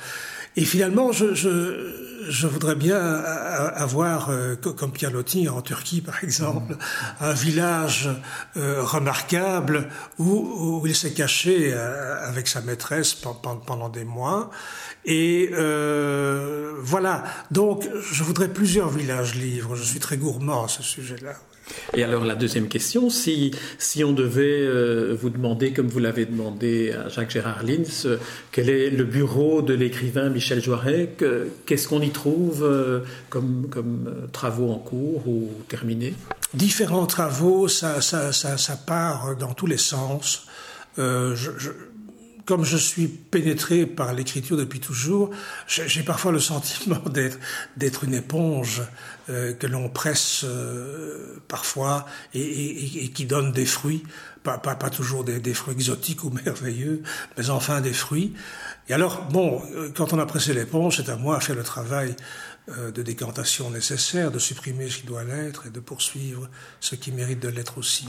Et 0.58 0.64
finalement, 0.64 1.12
je, 1.12 1.34
je, 1.34 1.94
je 2.28 2.48
voudrais 2.48 2.74
bien 2.74 2.98
avoir, 2.98 4.30
euh, 4.30 4.56
comme 4.56 4.90
Pialotti 4.90 5.48
en 5.48 5.62
Turquie 5.62 6.00
par 6.00 6.24
exemple, 6.24 6.76
un 7.20 7.32
village 7.32 8.08
euh, 8.56 8.82
remarquable 8.82 9.88
où, 10.18 10.80
où 10.80 10.86
il 10.88 10.96
s'est 10.96 11.12
caché 11.12 11.72
euh, 11.72 12.26
avec 12.26 12.48
sa 12.48 12.60
maîtresse 12.60 13.14
pendant 13.14 13.88
des 13.88 14.04
mois. 14.04 14.50
Et 15.04 15.50
euh, 15.52 16.72
voilà, 16.80 17.22
donc 17.52 17.88
je 18.10 18.24
voudrais 18.24 18.48
plusieurs 18.48 18.88
villages 18.88 19.36
livres. 19.36 19.76
Je 19.76 19.84
suis 19.84 20.00
très 20.00 20.16
gourmand 20.16 20.64
à 20.64 20.68
ce 20.68 20.82
sujet-là. 20.82 21.34
Et 21.94 22.02
alors 22.02 22.24
la 22.24 22.34
deuxième 22.34 22.68
question, 22.68 23.10
si, 23.10 23.52
si 23.78 24.04
on 24.04 24.12
devait 24.12 24.60
euh, 24.60 25.16
vous 25.18 25.30
demander, 25.30 25.72
comme 25.72 25.88
vous 25.88 25.98
l'avez 25.98 26.26
demandé 26.26 26.92
à 26.92 27.08
Jacques 27.08 27.30
Gérard 27.30 27.62
Lins, 27.64 28.04
euh, 28.04 28.18
quel 28.52 28.68
est 28.68 28.90
le 28.90 29.04
bureau 29.04 29.62
de 29.62 29.74
l'écrivain 29.74 30.28
Michel 30.28 30.62
Joirec, 30.62 31.22
euh, 31.22 31.46
qu'est-ce 31.66 31.88
qu'on 31.88 32.00
y 32.00 32.10
trouve 32.10 32.64
euh, 32.64 33.00
comme, 33.30 33.68
comme 33.70 34.28
travaux 34.32 34.70
en 34.70 34.78
cours 34.78 35.26
ou 35.26 35.50
terminés? 35.68 36.14
Différents 36.54 37.06
travaux, 37.06 37.68
ça, 37.68 38.00
ça, 38.00 38.32
ça, 38.32 38.76
part 38.86 39.36
dans 39.36 39.52
tous 39.52 39.66
les 39.66 39.76
sens. 39.76 40.46
Comme 42.48 42.64
je 42.64 42.78
suis 42.78 43.08
pénétré 43.08 43.84
par 43.84 44.14
l'écriture 44.14 44.56
depuis 44.56 44.80
toujours, 44.80 45.28
j'ai 45.66 46.02
parfois 46.02 46.32
le 46.32 46.40
sentiment 46.52 47.02
d'être 47.76 48.04
une 48.04 48.14
éponge 48.14 48.80
euh, 49.28 49.52
que 49.52 49.66
l'on 49.66 49.90
presse 49.90 50.44
euh, 50.44 51.42
parfois 51.46 52.06
et, 52.32 52.40
et, 52.40 53.04
et, 53.04 53.10
qui 53.10 53.26
donne 53.26 53.52
des 53.52 53.66
fruits, 53.66 54.02
pas, 54.44 54.56
pas, 54.56 54.76
pas 54.76 54.88
toujours 54.88 55.24
des, 55.24 55.40
des, 55.40 55.52
fruits 55.52 55.74
exotiques 55.74 56.24
ou 56.24 56.30
merveilleux, 56.44 57.02
mais 57.36 57.50
enfin 57.50 57.82
des 57.82 57.92
fruits. 57.92 58.32
Et 58.88 58.94
alors, 58.94 59.26
bon, 59.26 59.60
quand 59.94 60.14
on 60.14 60.18
a 60.18 60.24
pressé 60.24 60.54
l'éponge, 60.54 60.96
c'est 60.96 61.10
à 61.10 61.16
moi 61.16 61.36
à 61.36 61.40
faire 61.40 61.54
le 61.54 61.64
travail 61.64 62.16
euh, 62.70 62.90
de 62.90 63.02
décantation 63.02 63.68
nécessaire, 63.68 64.30
de 64.30 64.38
supprimer 64.38 64.88
ce 64.88 65.00
qui 65.00 65.06
doit 65.06 65.24
l'être 65.24 65.66
et 65.66 65.70
de 65.70 65.80
poursuivre 65.80 66.48
ce 66.80 66.94
qui 66.94 67.12
mérite 67.12 67.40
de 67.40 67.48
l'être 67.48 67.76
aussi. 67.76 68.08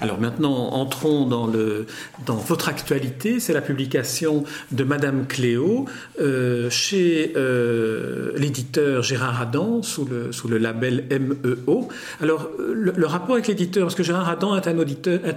Alors 0.00 0.20
maintenant, 0.20 0.72
entrons 0.72 1.26
dans, 1.26 1.46
le, 1.46 1.86
dans 2.24 2.36
votre 2.36 2.68
actualité. 2.68 3.40
C'est 3.40 3.52
la 3.52 3.60
publication 3.60 4.44
de 4.72 4.84
Madame 4.84 5.26
Cléo 5.26 5.86
euh, 6.20 6.70
chez 6.70 7.32
euh, 7.36 8.32
l'éditeur 8.36 9.02
Gérard 9.02 9.40
Adam 9.40 9.82
sous 9.82 10.04
le, 10.04 10.32
sous 10.32 10.48
le 10.48 10.58
label 10.58 11.04
MEO. 11.10 11.88
Alors 12.20 12.48
le, 12.58 13.06
rapport 13.06 13.34
avec 13.34 13.48
l'éditeur, 13.48 13.84
parce 13.84 13.94
que 13.94 14.02
Gérard 14.02 14.28
Adam 14.28 14.56
est 14.56 14.68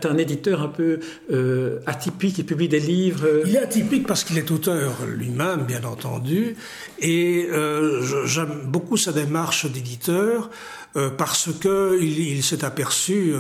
un, 0.06 0.18
éditeur 0.18 0.62
un 0.62 0.68
peu 0.68 1.00
euh, 1.32 1.80
atypique, 1.86 2.38
il 2.38 2.46
publie 2.46 2.68
des 2.68 2.80
livres. 2.80 3.26
Il 3.46 3.56
est 3.56 3.60
atypique 3.60 4.06
parce 4.06 4.24
qu'il 4.24 4.38
est 4.38 4.52
auteur 4.52 4.92
lui-même, 5.08 5.64
bien 5.66 5.84
entendu, 5.84 6.56
et 7.00 7.48
j'aime 8.26 8.62
beaucoup 8.66 8.98
sa 8.98 9.12
démarche 9.12 9.72
d'éditeur 9.72 10.50
parce 11.18 11.50
que 11.60 11.98
il, 12.02 12.20
il 12.20 12.44
s'est 12.44 12.66
aperçu 12.66 13.34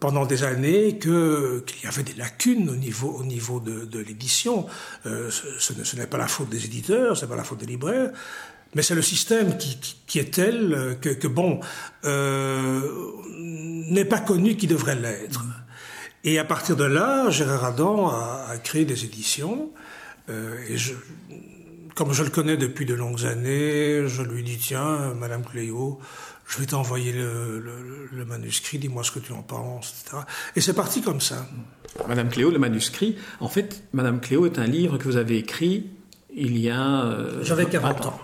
pendant 0.00 0.26
des 0.26 0.44
années 0.44 0.98
que 0.98 1.64
qu'il 1.66 1.84
y 1.84 1.86
avait 1.86 2.02
des 2.02 2.14
lacunes 2.14 2.68
au 2.70 2.76
niveau 2.76 3.10
au 3.10 3.24
niveau 3.24 3.60
de, 3.60 3.84
de 3.84 3.98
l'édition. 3.98 4.66
Euh, 5.06 5.30
ce, 5.30 5.72
ce 5.84 5.96
n'est 5.96 6.06
pas 6.06 6.18
la 6.18 6.28
faute 6.28 6.48
des 6.48 6.64
éditeurs, 6.64 7.16
c'est 7.16 7.28
pas 7.28 7.36
la 7.36 7.44
faute 7.44 7.58
des 7.58 7.66
libraires, 7.66 8.10
mais 8.74 8.82
c'est 8.82 8.94
le 8.94 9.02
système 9.02 9.56
qui, 9.56 9.78
qui, 9.80 9.96
qui, 10.06 10.18
est 10.18 10.34
tel 10.34 10.96
que, 11.00 11.08
que 11.10 11.28
bon 11.28 11.60
euh, 12.04 12.80
n'est 13.36 14.04
pas 14.04 14.20
connu 14.20 14.56
qui 14.56 14.66
devrait 14.66 14.96
l'être. 14.96 15.44
Et 16.24 16.38
à 16.38 16.44
partir 16.44 16.76
de 16.76 16.84
là, 16.84 17.28
Gérard 17.30 17.64
Adam 17.64 18.08
a, 18.08 18.46
a 18.48 18.58
créé 18.58 18.84
des 18.84 19.04
éditions. 19.04 19.70
Euh, 20.30 20.56
et 20.68 20.76
je, 20.78 20.94
comme 21.94 22.12
je 22.12 22.22
le 22.22 22.30
connais 22.30 22.56
depuis 22.56 22.86
de 22.86 22.94
longues 22.94 23.26
années, 23.26 24.08
je 24.08 24.22
lui 24.22 24.42
dis 24.42 24.56
tiens, 24.56 25.14
Madame 25.14 25.44
Cléo, 25.44 26.00
je 26.46 26.58
vais 26.58 26.66
t'envoyer 26.66 27.12
le, 27.12 27.58
le, 27.58 28.08
le, 28.12 28.24
manuscrit, 28.24 28.78
dis-moi 28.78 29.02
ce 29.02 29.10
que 29.10 29.18
tu 29.18 29.32
en 29.32 29.42
penses, 29.42 29.94
etc. 30.02 30.22
Et 30.56 30.60
c'est 30.60 30.74
parti 30.74 31.00
comme 31.02 31.20
ça. 31.20 31.46
Madame 32.08 32.28
Cléo, 32.28 32.50
le 32.50 32.58
manuscrit, 32.58 33.16
en 33.40 33.48
fait, 33.48 33.84
Madame 33.92 34.20
Cléo 34.20 34.46
est 34.46 34.58
un 34.58 34.66
livre 34.66 34.98
que 34.98 35.04
vous 35.04 35.16
avez 35.16 35.38
écrit 35.38 35.90
il 36.34 36.58
y 36.58 36.68
a... 36.68 37.04
Euh, 37.04 37.44
J'avais 37.44 37.66
40 37.66 38.06
ans. 38.06 38.20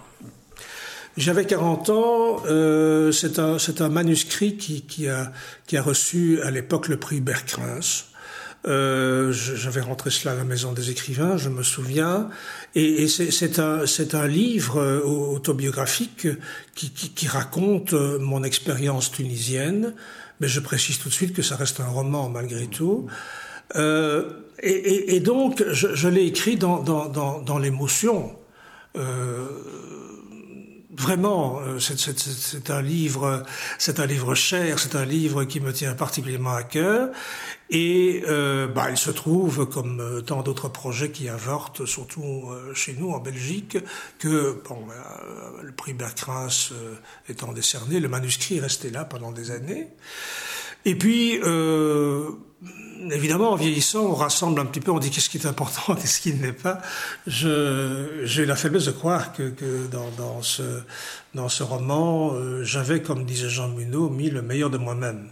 J'avais 1.16 1.44
40 1.44 1.90
ans, 1.90 2.42
euh, 2.46 3.12
c'est 3.12 3.38
un, 3.38 3.56
un 3.80 3.88
manuscrit 3.88 4.56
qui, 4.56 4.82
qui, 4.82 5.08
a, 5.08 5.32
qui 5.66 5.76
a 5.76 5.82
reçu 5.82 6.40
à 6.42 6.50
l'époque 6.50 6.88
le 6.88 6.98
prix 6.98 7.20
Berkrins. 7.20 7.80
Euh, 8.66 9.32
J'avais 9.32 9.80
rentré 9.80 10.10
cela 10.10 10.32
à 10.32 10.36
la 10.36 10.44
maison 10.44 10.72
des 10.72 10.90
écrivains, 10.90 11.38
je 11.38 11.48
me 11.48 11.62
souviens, 11.62 12.28
et, 12.74 13.08
c'est 13.08 13.58
un, 13.58 14.26
livre 14.26 14.76
euh, 14.78 15.00
autobiographique 15.00 16.28
qui, 16.74 17.26
raconte 17.26 17.94
euh, 17.94 18.18
mon 18.18 18.42
expérience 18.44 19.10
tunisienne, 19.10 19.94
mais 20.40 20.48
je 20.48 20.60
précise 20.60 20.98
tout 20.98 21.08
de 21.08 21.14
suite 21.14 21.34
que 21.34 21.42
ça 21.42 21.56
reste 21.56 21.80
un 21.80 21.88
roman 21.88 22.28
malgré 22.28 22.66
tout. 22.66 23.06
Et, 24.62 25.20
donc, 25.20 25.64
je, 25.70 26.08
l'ai 26.08 26.26
écrit 26.26 26.56
dans, 26.56 27.58
l'émotion. 27.58 28.36
Vraiment, 30.92 31.60
euh, 31.60 31.78
c'est 31.78 32.70
un 32.70 32.82
livre, 32.82 33.44
c'est 33.78 34.00
un 34.00 34.06
livre 34.06 34.34
cher, 34.34 34.80
c'est 34.80 34.96
un 34.96 35.04
livre 35.04 35.44
qui 35.44 35.60
me 35.60 35.72
tient 35.72 35.94
particulièrement 35.94 36.54
à 36.54 36.64
cœur. 36.64 37.10
Et 37.70 38.24
euh, 38.26 38.66
bah, 38.66 38.90
il 38.90 38.96
se 38.96 39.12
trouve, 39.12 39.66
comme 39.66 40.00
euh, 40.00 40.20
tant 40.20 40.42
d'autres 40.42 40.68
projets 40.68 41.12
qui 41.12 41.28
avortent, 41.28 41.86
surtout 41.86 42.50
euh, 42.50 42.74
chez 42.74 42.94
nous 42.94 43.10
en 43.12 43.20
Belgique, 43.20 43.78
que 44.18 44.60
bon, 44.68 44.78
le 45.62 45.70
prix 45.70 45.94
Berkrans 45.94 46.48
euh, 46.72 46.94
étant 47.28 47.52
décerné, 47.52 48.00
le 48.00 48.08
manuscrit 48.08 48.56
est 48.56 48.60
resté 48.60 48.90
là 48.90 49.04
pendant 49.04 49.30
des 49.30 49.52
années. 49.52 49.88
Et 50.84 50.94
puis, 50.94 51.38
euh, 51.44 52.30
évidemment, 53.10 53.52
en 53.52 53.56
vieillissant, 53.56 54.06
on 54.06 54.14
rassemble 54.14 54.60
un 54.60 54.66
petit 54.66 54.80
peu, 54.80 54.90
on 54.90 54.98
dit 54.98 55.10
qu'est-ce 55.10 55.30
qui 55.30 55.38
est 55.38 55.46
important, 55.46 55.94
qu'est-ce 56.00 56.20
qui 56.20 56.34
ne 56.34 56.42
l'est 56.42 56.52
pas. 56.52 56.80
J'ai 57.26 58.46
la 58.46 58.56
faiblesse 58.56 58.86
de 58.86 58.92
croire 58.92 59.32
que, 59.32 59.50
que 59.50 59.86
dans, 59.90 60.10
dans, 60.16 60.42
ce, 60.42 60.62
dans 61.34 61.48
ce 61.48 61.62
roman, 61.62 62.32
euh, 62.34 62.62
j'avais, 62.62 63.02
comme 63.02 63.24
disait 63.24 63.48
Jean 63.48 63.68
Munot, 63.68 64.10
mis 64.10 64.30
le 64.30 64.42
meilleur 64.42 64.70
de 64.70 64.78
moi-même. 64.78 65.28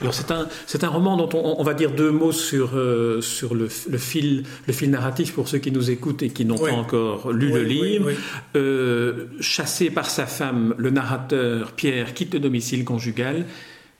Alors 0.00 0.14
c'est 0.14 0.30
un, 0.30 0.48
c'est 0.66 0.84
un 0.84 0.88
roman 0.88 1.18
dont 1.18 1.28
on, 1.34 1.60
on, 1.60 1.62
va 1.62 1.74
dire 1.74 1.90
deux 1.90 2.10
mots 2.10 2.32
sur, 2.32 2.70
euh, 2.74 3.20
sur 3.20 3.54
le, 3.54 3.68
le, 3.90 3.98
fil, 3.98 4.44
le 4.66 4.72
fil 4.72 4.90
narratif 4.90 5.34
pour 5.34 5.48
ceux 5.48 5.58
qui 5.58 5.70
nous 5.70 5.90
écoutent 5.90 6.22
et 6.22 6.30
qui 6.30 6.46
n'ont 6.46 6.56
oui. 6.56 6.70
pas 6.70 6.76
encore 6.76 7.30
lu 7.30 7.48
oui, 7.48 7.52
le 7.52 7.62
livre. 7.62 8.06
Oui, 8.06 8.14
euh, 8.56 9.26
chassé 9.40 9.90
par 9.90 10.08
sa 10.08 10.26
femme, 10.26 10.74
le 10.78 10.88
narrateur 10.88 11.72
Pierre 11.72 12.14
quitte 12.14 12.32
le 12.32 12.40
domicile 12.40 12.86
conjugal 12.86 13.44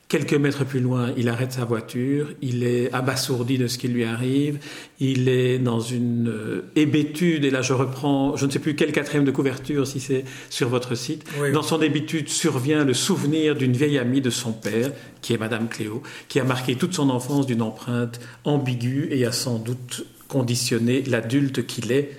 Quelques 0.08 0.34
mètres 0.34 0.64
plus 0.64 0.78
loin, 0.78 1.12
il 1.16 1.28
arrête 1.28 1.50
sa 1.50 1.64
voiture, 1.64 2.28
il 2.40 2.62
est 2.62 2.92
abasourdi 2.92 3.58
de 3.58 3.66
ce 3.66 3.76
qui 3.76 3.88
lui 3.88 4.04
arrive, 4.04 4.60
il 5.00 5.28
est 5.28 5.58
dans 5.58 5.80
une 5.80 6.28
euh, 6.28 6.70
hébétude, 6.76 7.44
et 7.44 7.50
là 7.50 7.60
je 7.60 7.72
reprends, 7.72 8.36
je 8.36 8.46
ne 8.46 8.50
sais 8.52 8.60
plus 8.60 8.76
quel 8.76 8.92
quatrième 8.92 9.24
de 9.24 9.32
couverture 9.32 9.84
si 9.84 9.98
c'est 9.98 10.24
sur 10.48 10.68
votre 10.68 10.94
site, 10.94 11.24
oui. 11.40 11.50
dans 11.50 11.62
son 11.62 11.82
hébétude 11.82 12.28
survient 12.28 12.84
le 12.84 12.94
souvenir 12.94 13.56
d'une 13.56 13.72
vieille 13.72 13.98
amie 13.98 14.20
de 14.20 14.30
son 14.30 14.52
père, 14.52 14.92
qui 15.22 15.32
est 15.32 15.38
Madame 15.38 15.68
Cléo, 15.68 16.04
qui 16.28 16.38
a 16.38 16.44
marqué 16.44 16.76
toute 16.76 16.94
son 16.94 17.10
enfance 17.10 17.44
d'une 17.44 17.62
empreinte 17.62 18.20
ambiguë 18.44 19.08
et 19.10 19.26
a 19.26 19.32
sans 19.32 19.58
doute 19.58 20.06
conditionné 20.28 21.02
l'adulte 21.02 21.66
qu'il 21.66 21.90
est 21.90 22.16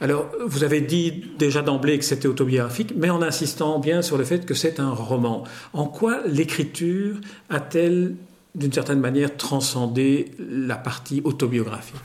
Alors, 0.00 0.30
vous 0.46 0.64
avez 0.64 0.80
dit 0.80 1.24
déjà 1.38 1.62
d'emblée 1.62 1.98
que 1.98 2.04
c'était 2.04 2.28
autobiographique, 2.28 2.92
mais 2.96 3.10
en 3.10 3.22
insistant 3.22 3.78
bien 3.78 4.02
sur 4.02 4.18
le 4.18 4.24
fait 4.24 4.46
que 4.46 4.54
c'est 4.54 4.80
un 4.80 4.90
roman. 4.90 5.44
En 5.72 5.86
quoi 5.86 6.22
l'écriture 6.26 7.16
a-t-elle, 7.50 8.14
d'une 8.54 8.72
certaine 8.72 9.00
manière, 9.00 9.36
transcendé 9.36 10.32
la 10.38 10.76
partie 10.76 11.20
autobiographique? 11.24 11.96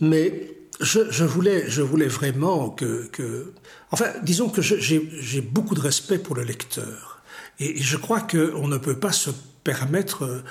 Mais 0.00 0.54
je, 0.80 1.10
je, 1.10 1.24
voulais, 1.24 1.68
je 1.68 1.82
voulais 1.82 2.08
vraiment 2.08 2.70
que, 2.70 3.06
que... 3.12 3.52
Enfin, 3.90 4.06
disons 4.22 4.48
que 4.48 4.62
j'ai 4.62 5.40
beaucoup 5.40 5.74
de 5.74 5.80
respect 5.80 6.18
pour 6.18 6.34
le 6.34 6.42
lecteur. 6.42 7.20
Et 7.58 7.76
je 7.82 7.96
crois 7.98 8.20
qu'on 8.20 8.68
ne 8.68 8.78
peut 8.78 8.98
pas 8.98 9.12
se 9.12 9.30
permettre 9.64 10.42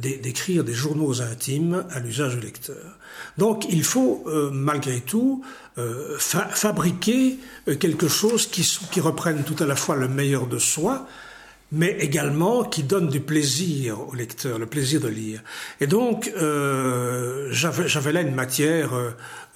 d'écrire 0.00 0.62
des 0.64 0.72
journaux 0.72 1.20
intimes 1.20 1.84
à 1.90 2.00
l'usage 2.00 2.36
du 2.36 2.40
lecteur. 2.40 2.98
Donc 3.38 3.66
il 3.68 3.82
faut 3.82 4.24
malgré 4.52 5.00
tout 5.00 5.44
fabriquer 6.18 7.38
quelque 7.80 8.08
chose 8.08 8.46
qui, 8.46 9.00
reprenne 9.00 9.42
tout 9.42 9.62
à 9.62 9.66
la 9.66 9.76
fois 9.76 9.96
le 9.96 10.08
meilleur 10.08 10.46
de 10.46 10.58
soi, 10.58 11.06
mais 11.72 11.96
également 12.00 12.64
qui 12.64 12.82
donne 12.82 13.08
du 13.08 13.20
plaisir 13.20 14.08
au 14.08 14.14
lecteur, 14.14 14.58
le 14.58 14.66
plaisir 14.66 15.00
de 15.00 15.08
lire. 15.08 15.42
Et 15.80 15.86
donc, 15.86 16.32
euh, 16.36 17.48
j'avais 17.50 18.12
là 18.12 18.20
une 18.20 18.34
matière 18.34 18.94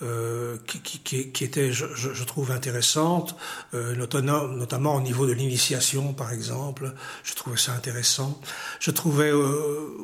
euh, 0.03 0.41
euh, 0.51 0.57
qui, 0.67 0.81
qui, 0.81 1.31
qui, 1.31 1.45
était, 1.45 1.73
je, 1.73 1.87
je, 1.95 2.25
trouve, 2.25 2.51
intéressante, 2.51 3.37
euh, 3.75 3.95
notamment, 3.95 4.47
notamment 4.49 4.97
au 4.97 5.01
niveau 5.01 5.27
de 5.27 5.33
l'initiation, 5.33 6.13
par 6.13 6.33
exemple. 6.33 6.93
Je 7.23 7.35
trouvais 7.35 7.57
ça 7.57 7.73
intéressant. 7.73 8.41
Je 8.79 8.91
trouvais 8.91 9.31
euh, 9.31 9.97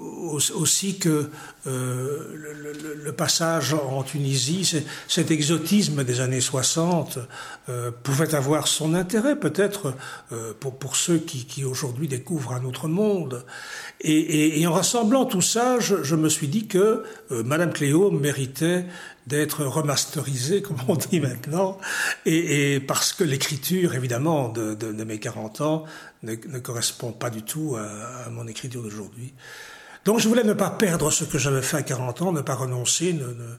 aussi 0.55 0.99
que 0.99 1.31
euh, 1.67 2.33
le, 2.35 2.73
le, 3.05 3.13
passage 3.13 3.75
en 3.75 4.03
Tunisie, 4.03 4.85
cet 5.09 5.31
exotisme 5.31 6.05
des 6.05 6.21
années 6.21 6.41
60, 6.41 7.19
pouvait 8.03 8.35
avoir 8.35 8.69
son 8.69 8.95
intérêt, 8.95 9.37
peut-être, 9.37 9.95
pour, 10.61 10.77
pour 10.79 10.97
ceux 10.97 11.19
qui, 11.19 11.47
qui 11.47 11.65
aujourd'hui 11.65 12.09
découvrent 12.09 12.53
un 12.53 12.65
autre 12.65 12.89
monde. 12.89 13.47
Et, 14.03 14.13
et, 14.13 14.61
et, 14.61 14.67
en 14.67 14.73
rassemblant 14.73 15.25
tout 15.25 15.41
ça, 15.41 15.81
je, 15.81 16.03
je 16.03 16.15
me 16.15 16.29
suis 16.29 16.49
dit 16.49 16.67
que 16.67 17.05
Madame 17.31 17.73
Cléo 17.73 18.11
méritait 18.11 18.85
d'être 19.27 19.65
remasterisé, 19.65 20.63
comme 20.63 20.77
on 20.89 20.97
dit 20.97 21.21
maintenant, 21.21 21.79
et, 22.25 22.75
et 22.75 22.81
parce 22.81 23.13
que 23.13 23.25
l'écriture, 23.25 23.95
évidemment, 23.95 24.49
de, 24.49 24.75
de, 24.75 24.93
de, 24.93 25.05
mes 25.05 25.19
40 25.19 25.61
ans 25.61 25.85
ne, 26.23 26.33
ne, 26.33 26.59
correspond 26.59 27.13
pas 27.13 27.31
du 27.31 27.43
tout 27.43 27.77
à, 27.77 28.27
à 28.27 28.31
mon 28.31 28.47
écriture 28.47 28.83
d'aujourd'hui. 28.83 29.35
Donc 30.05 30.21
je 30.21 30.29
voulais 30.29 30.45
ne 30.45 30.53
pas 30.53 30.71
perdre 30.71 31.11
ce 31.11 31.25
que 31.25 31.39
j'avais 31.39 31.63
fait 31.63 31.79
à 31.79 31.83
40 31.83 32.23
ans, 32.23 32.33
ne 32.33 32.41
pas 32.41 32.55
renoncer, 32.55 33.13
ne, 33.13 33.27
ne 33.27 33.57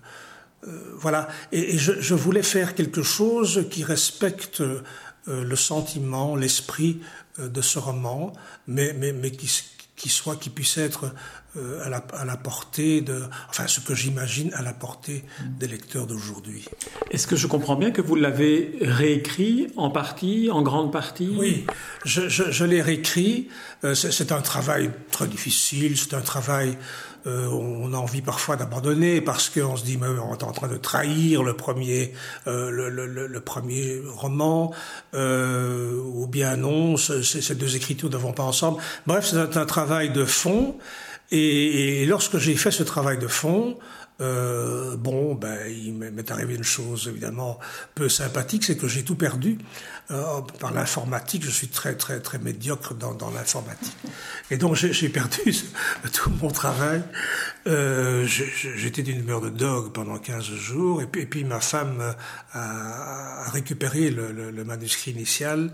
euh, 0.68 0.94
voilà. 0.96 1.28
Et, 1.52 1.76
et 1.76 1.78
je, 1.78 2.00
je, 2.00 2.16
voulais 2.16 2.44
faire 2.44 2.74
quelque 2.74 3.04
chose 3.04 3.68
qui 3.70 3.84
respecte 3.84 4.62
euh, 4.62 4.82
le 5.28 5.56
sentiment, 5.56 6.36
l'esprit 6.36 7.02
euh, 7.40 7.48
de 7.48 7.62
ce 7.62 7.80
roman, 7.80 8.34
mais, 8.68 8.94
mais, 8.94 9.12
mais 9.14 9.32
qui, 9.32 9.50
qui 9.96 10.10
soit, 10.10 10.36
qui 10.36 10.50
puisse 10.50 10.78
être 10.78 11.14
euh, 11.58 11.86
à, 11.86 11.90
la, 11.90 11.98
à, 12.14 12.26
la, 12.26 12.38
portée 12.38 13.02
de, 13.02 13.24
enfin, 13.50 13.68
ce 13.68 13.80
que 13.80 13.96
j'imagine 13.96 14.54
à 14.54 14.62
la 14.62 14.74
portée 14.74 15.24
des 15.60 15.68
lecteurs 15.68 16.08
d'aujourd'hui. 16.08 16.66
Est-ce 17.12 17.28
que 17.28 17.36
je 17.36 17.48
comprends 17.48 17.76
bien 17.76 17.92
que 17.92 18.02
vous 18.02 18.16
l'avez 18.16 18.78
réécrit 18.82 19.68
en 19.76 19.90
partie, 19.90 20.50
en 20.52 20.62
grande 20.62 20.92
partie? 20.92 21.36
Oui, 21.38 21.66
je, 22.06 22.30
je, 22.30 22.52
je 22.52 22.66
l'ai 22.66 22.82
réécrit. 22.82 23.50
Euh, 23.84 23.96
c'est 23.96 24.32
un 24.32 24.42
travail 24.42 24.92
très 25.12 25.28
difficile, 25.28 25.98
c'est 25.98 26.14
un 26.14 26.22
travail 26.22 26.78
euh, 27.28 27.48
on 27.48 27.94
a 27.94 27.98
envie 27.98 28.22
parfois 28.22 28.56
d'abandonner 28.56 29.20
parce 29.22 29.50
qu'on 29.50 29.76
se 29.76 29.84
dit 29.84 29.98
mais 29.98 30.08
on 30.08 30.34
est 30.34 30.44
en 30.44 30.52
train 30.52 30.68
de 30.68 30.78
trahir 30.78 31.44
le 31.44 31.54
premier 31.54 32.14
euh, 32.48 32.70
le, 32.70 32.90
le, 32.90 33.28
le, 33.28 33.40
premier 33.42 34.02
roman 34.16 34.72
euh, 35.14 36.00
ou 36.00 36.28
bien 36.28 36.56
non 36.56 36.96
ces 36.96 37.56
deux 37.56 37.76
écritures 37.76 38.10
ne 38.10 38.18
vont 38.18 38.32
pas 38.32 38.44
ensemble 38.44 38.82
bref 39.08 39.26
c'est 39.26 39.38
un, 39.38 39.62
un, 39.62 39.66
travail 39.66 40.12
de 40.12 40.24
fond 40.24 40.78
et, 41.32 42.06
lorsque 42.06 42.38
j'ai 42.38 42.56
fait 42.56 42.72
ce 42.72 42.84
travail 42.84 43.18
de 43.18 43.28
fond 43.28 43.78
euh, 44.20 44.96
bon, 44.98 45.36
ben, 45.36 45.68
il 45.70 45.94
m'est 45.94 46.32
arrivé 46.32 46.56
une 46.56 46.64
chose 46.64 47.08
évidemment 47.08 47.60
peu 47.94 48.10
sympathique, 48.10 48.64
c'est 48.64 48.76
que 48.76 48.88
j'ai 48.88 49.04
tout 49.04 49.16
perdu 49.16 49.60
euh, 50.10 50.42
par 50.60 50.74
l'informatique. 50.74 51.44
Je 51.44 51.52
suis 51.52 51.68
très 51.68 51.96
très 51.96 52.20
très 52.20 52.40
médiocre 52.40 52.96
dans, 52.96 53.14
dans 53.14 53.30
l'informatique, 53.30 53.96
et 54.50 54.58
donc 54.58 54.76
j'ai 54.76 55.10
perdu 55.10 55.56
tout 56.14 56.32
mon 56.42 56.50
travail. 56.50 57.04
Euh, 57.68 58.26
J'étais 58.26 59.04
d'une 59.04 59.20
humeur 59.20 59.42
de 59.42 59.50
dog 59.50 59.92
pendant 59.94 60.18
15 60.18 60.44
jours, 60.46 61.02
et 61.02 61.06
puis, 61.06 61.22
et 61.22 61.26
puis 61.28 61.44
ma 61.44 61.60
femme 61.60 62.16
a, 62.54 63.50
récupéré 63.52 64.10
le, 64.10 64.32
le, 64.32 64.50
le, 64.50 64.64
manuscrit 64.64 65.12
initial 65.12 65.72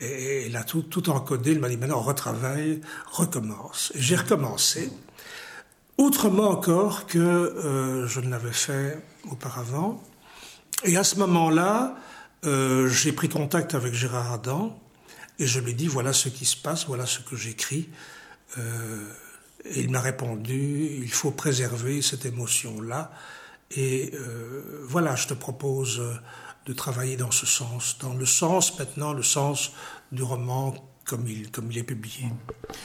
et 0.00 0.46
elle 0.46 0.56
a 0.56 0.64
tout 0.64 0.82
tout 0.82 1.10
encodé. 1.10 1.52
Elle 1.52 1.60
m'a 1.60 1.68
dit 1.68 1.76
maintenant 1.76 2.00
retravaille, 2.00 2.80
recommence. 3.10 3.92
J'ai 3.94 4.16
recommencé 4.16 4.90
autrement 6.02 6.50
encore 6.50 7.06
que 7.06 7.18
euh, 7.18 8.06
je 8.06 8.20
ne 8.20 8.30
l'avais 8.30 8.52
fait 8.52 8.98
auparavant. 9.30 10.02
Et 10.84 10.96
à 10.96 11.04
ce 11.04 11.16
moment-là, 11.16 11.96
euh, 12.44 12.88
j'ai 12.88 13.12
pris 13.12 13.28
contact 13.28 13.74
avec 13.74 13.94
Gérard 13.94 14.32
Adam 14.32 14.76
et 15.38 15.46
je 15.46 15.60
lui 15.60 15.70
ai 15.70 15.74
dit 15.74 15.86
voilà 15.86 16.12
ce 16.12 16.28
qui 16.28 16.44
se 16.44 16.56
passe, 16.56 16.86
voilà 16.86 17.06
ce 17.06 17.20
que 17.20 17.36
j'écris. 17.36 17.88
Euh, 18.58 19.08
et 19.64 19.80
il 19.80 19.90
m'a 19.90 20.00
répondu 20.00 20.98
il 21.02 21.12
faut 21.12 21.30
préserver 21.30 22.02
cette 22.02 22.26
émotion-là. 22.26 23.12
Et 23.70 24.10
euh, 24.14 24.84
voilà, 24.88 25.14
je 25.14 25.28
te 25.28 25.34
propose 25.34 26.02
de 26.66 26.72
travailler 26.72 27.16
dans 27.16 27.30
ce 27.30 27.46
sens, 27.46 27.96
dans 28.00 28.14
le 28.14 28.26
sens 28.26 28.78
maintenant, 28.78 29.12
le 29.12 29.22
sens 29.22 29.72
du 30.10 30.22
roman 30.22 30.74
comme 31.04 31.26
il, 31.26 31.78
est 31.78 31.82
publié. 31.82 32.26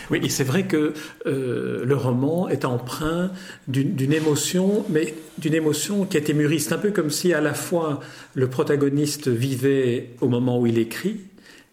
Oui, 0.10 0.20
et 0.24 0.30
c'est 0.30 0.44
vrai 0.44 0.66
que 0.66 0.94
euh, 1.26 1.86
le 1.86 1.96
roman 1.96 2.50
est 2.50 2.66
empreint 2.66 3.32
d'une 3.68 4.14
émotion, 4.14 4.86
mais 4.90 5.14
d'une 5.38 5.54
émotion 5.54 6.06
qui 6.06 6.18
a 6.18 6.20
été 6.20 6.34
mûrie. 6.34 6.60
C'est 6.60 6.74
un 6.74 6.80
peu 6.80 6.92
comme 6.92 7.10
si 7.10 7.34
à 7.34 7.42
la 7.42 7.54
fois 7.54 8.00
le 8.34 8.50
protagoniste 8.50 9.28
vivait 9.28 10.10
au 10.22 10.28
moment 10.28 10.60
où 10.60 10.68
il 10.68 10.78
écrit, 10.78 11.22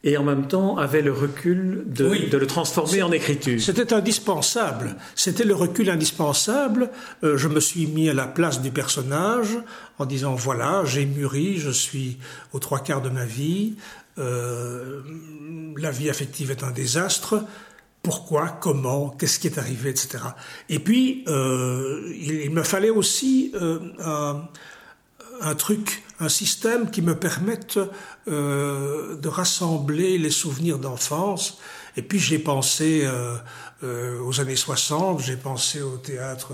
et 0.05 0.19
en 0.19 0.23
même 0.23 0.47
temps 0.47 0.77
avait 0.77 1.01
le 1.01 1.13
recul 1.13 1.85
de, 1.87 2.07
oui. 2.07 2.29
de 2.29 2.37
le 2.37 2.47
transformer 2.47 3.03
en 3.03 3.11
écriture. 3.11 3.61
C'était 3.61 3.95
indispensable. 3.95 4.97
C'était 5.17 5.45
le 5.45 5.55
recul 5.55 5.89
indispensable. 5.89 6.91
Euh, 7.25 7.39
je 7.39 7.49
me 7.49 7.59
suis 7.59 7.87
mis 7.87 8.11
à 8.11 8.15
la 8.15 8.27
place 8.27 8.61
du 8.61 8.71
personnage 8.71 9.57
en 9.99 10.05
disant 10.05 10.35
voilà, 10.35 10.85
j'ai 10.85 11.07
mûri, 11.07 11.57
je 11.57 11.71
suis 11.71 12.19
aux 12.53 12.59
trois 12.59 12.81
quarts 12.81 13.01
de 13.01 13.09
ma 13.09 13.25
vie, 13.25 13.77
euh, 14.19 15.01
la 15.77 15.91
vie 15.91 16.11
affective 16.11 16.51
est 16.51 16.63
un 16.63 16.71
désastre. 16.71 17.43
Pourquoi? 18.03 18.49
Comment? 18.61 19.09
Qu'est-ce 19.09 19.39
qui 19.39 19.47
est 19.47 19.59
arrivé? 19.59 19.89
Etc. 19.89 20.19
Et 20.69 20.79
puis, 20.79 21.25
euh, 21.29 22.13
il, 22.15 22.43
il, 22.43 22.51
me 22.51 22.63
fallait 22.63 22.91
aussi 22.91 23.55
un, 23.99 24.43
un, 25.41 25.55
truc, 25.55 26.03
un 26.21 26.29
système 26.29 26.91
qui 26.91 27.03
me 27.03 27.15
permette 27.15 27.79
euh, 28.29 29.17
de 29.17 29.29
rassembler 29.29 30.19
les 30.19 30.31
souvenirs 30.31 30.79
d'enfance. 30.79 31.59
Et 31.97 32.03
puis 32.03 32.19
j'ai 32.19 32.39
pensé 32.39 33.03
euh, 33.05 33.37
euh, 33.85 34.21
aux 34.23 34.41
années 34.41 34.57
60, 34.57 35.21
j'ai 35.21 35.37
pensé 35.37 35.83
au 35.83 35.97
théâtre 35.97 36.53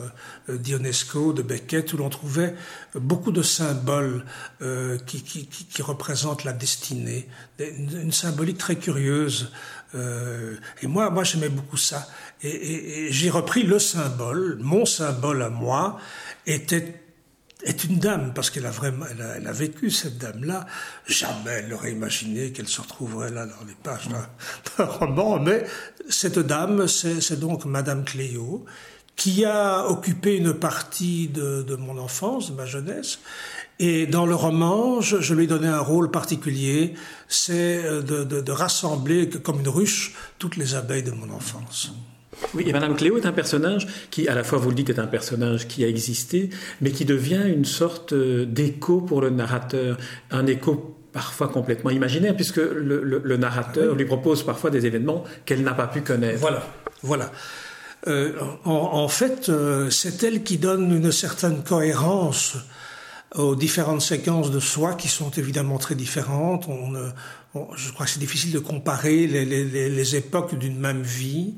euh, 0.49 0.59
d'Ionesco, 0.59 1.33
de 1.33 1.43
Beckett, 1.43 1.93
où 1.93 1.97
l'on 1.97 2.09
trouvait 2.09 2.55
beaucoup 2.95 3.31
de 3.31 3.43
symboles 3.43 4.25
euh, 4.63 4.99
qui, 5.07 5.23
qui, 5.23 5.47
qui, 5.47 5.83
représentent 5.83 6.45
la 6.45 6.53
destinée, 6.53 7.29
une, 7.59 8.13
symbolique 8.13 8.59
très 8.59 8.77
curieuse. 8.77 9.53
Euh, 9.95 10.57
et 10.83 10.87
moi, 10.87 11.11
moi 11.11 11.25
j'aimais 11.25 11.49
beaucoup 11.49 11.77
ça. 11.77 12.09
Et, 12.43 12.49
et, 12.49 12.99
et 13.07 13.13
j'ai 13.13 13.31
repris 13.31 13.63
le 13.63 13.79
symbole, 13.79 14.59
mon 14.61 14.85
symbole 14.85 15.43
à 15.43 15.51
moi 15.51 15.99
était 16.47 17.01
est 17.65 17.85
une 17.85 17.99
dame, 17.99 18.33
parce 18.35 18.51
qu'elle 18.51 18.67
a 18.67 18.71
vraiment, 18.71 19.07
elle 19.11 19.23
a, 19.23 19.37
elle 19.37 19.47
a 19.47 19.53
vécu 19.53 19.91
cette 19.91 20.19
dame-là. 20.19 20.67
Jamais 21.07 21.51
elle 21.51 21.69
n'aurait 21.69 21.93
imaginé 21.93 22.53
qu'elle 22.53 22.69
se 22.69 22.81
retrouverait 22.81 23.31
là 23.31 23.47
dans 23.47 23.65
les 23.67 23.75
pages 23.83 24.09
d'un 24.09 24.85
roman, 24.85 25.39
mais 25.39 25.65
cette 26.09 26.39
dame, 26.39 26.89
c'est 26.89 27.39
donc 27.39 27.65
Madame 27.65 28.05
Cléo, 28.05 28.65
qui 29.17 29.45
a 29.45 29.87
occupé 29.87 30.37
une 30.37 30.55
partie 30.55 31.29
de, 31.29 31.63
de, 31.63 31.77
mon 31.77 31.99
enfance, 31.99 32.51
de 32.51 32.57
ma 32.57 32.65
jeunesse. 32.65 33.19
Et 33.79 34.07
dans 34.07 34.25
le 34.27 34.35
roman, 34.35 35.01
je, 35.01 35.21
je 35.21 35.35
lui 35.35 35.45
ai 35.45 35.47
donné 35.47 35.69
un 35.69 35.81
rôle 35.81 36.11
particulier, 36.11 36.95
c'est 37.29 37.83
de, 37.83 38.25
de, 38.25 38.41
de 38.41 38.53
rassembler 38.53 39.29
comme 39.29 39.61
une 39.61 39.69
ruche 39.69 40.15
toutes 40.39 40.57
les 40.57 40.75
abeilles 40.75 41.03
de 41.03 41.11
mon 41.11 41.31
enfance. 41.31 41.93
Oui, 42.55 42.65
et 42.67 42.73
Madame 42.73 42.97
Cléo 42.97 43.19
est 43.19 43.27
un 43.27 43.33
personnage 43.33 43.87
qui, 44.11 44.29
à 44.29 44.35
la 44.35 44.45
fois, 44.45 44.59
vous 44.59 44.71
le 44.71 44.75
dites, 44.75 44.91
est 44.91 44.99
un 44.99 45.07
personnage 45.07 45.67
qui 45.69 45.85
a 45.85 45.89
existé, 45.89 46.51
mais 46.81 46.91
qui 46.91 47.05
devient 47.05 47.43
une 47.47 47.65
sorte 47.65 48.15
d'écho 48.15 49.01
pour 49.01 49.21
le 49.21 49.31
narrateur, 49.31 49.99
un 50.31 50.47
écho 50.47 50.97
parfois 51.13 51.49
complètement 51.49 51.91
imaginaire, 51.91 52.37
puisque 52.37 52.59
le, 52.59 53.03
le, 53.03 53.21
le 53.23 53.37
narrateur 53.37 53.93
oui. 53.93 53.99
lui 53.99 54.05
propose 54.05 54.45
parfois 54.45 54.71
des 54.71 54.87
événements 54.87 55.25
qu'elle 55.45 55.63
n'a 55.63 55.75
pas 55.75 55.89
pu 55.89 56.03
connaître. 56.03 56.39
Voilà, 56.39 56.67
voilà. 57.03 57.33
Euh, 58.07 58.33
en, 58.65 58.71
en, 58.71 59.09
fait, 59.09 59.49
euh, 59.49 59.91
c'est 59.91 60.23
elle 60.23 60.43
qui 60.43 60.57
donne 60.57 60.95
une 60.95 61.13
certaine 61.13 61.63
cohérence 61.63 62.57
aux 63.35 63.55
différentes 63.55 64.03
séquences 64.03 64.51
de 64.51 64.61
soi 64.61 64.95
qui 64.95 65.09
sont 65.09 65.31
évidemment 65.31 65.79
très 65.79 65.95
différentes. 65.95 66.67
On 66.69 66.91
ne, 66.91 67.11
je 67.77 67.93
crois 67.93 68.07
que 68.07 68.13
c'est 68.13 68.21
difficile 68.21 68.53
de 68.53 68.59
comparer 68.61 69.27
les, 69.27 70.17
époques 70.17 70.57
d'une 70.57 70.79
même 70.79 71.03
vie. 71.03 71.57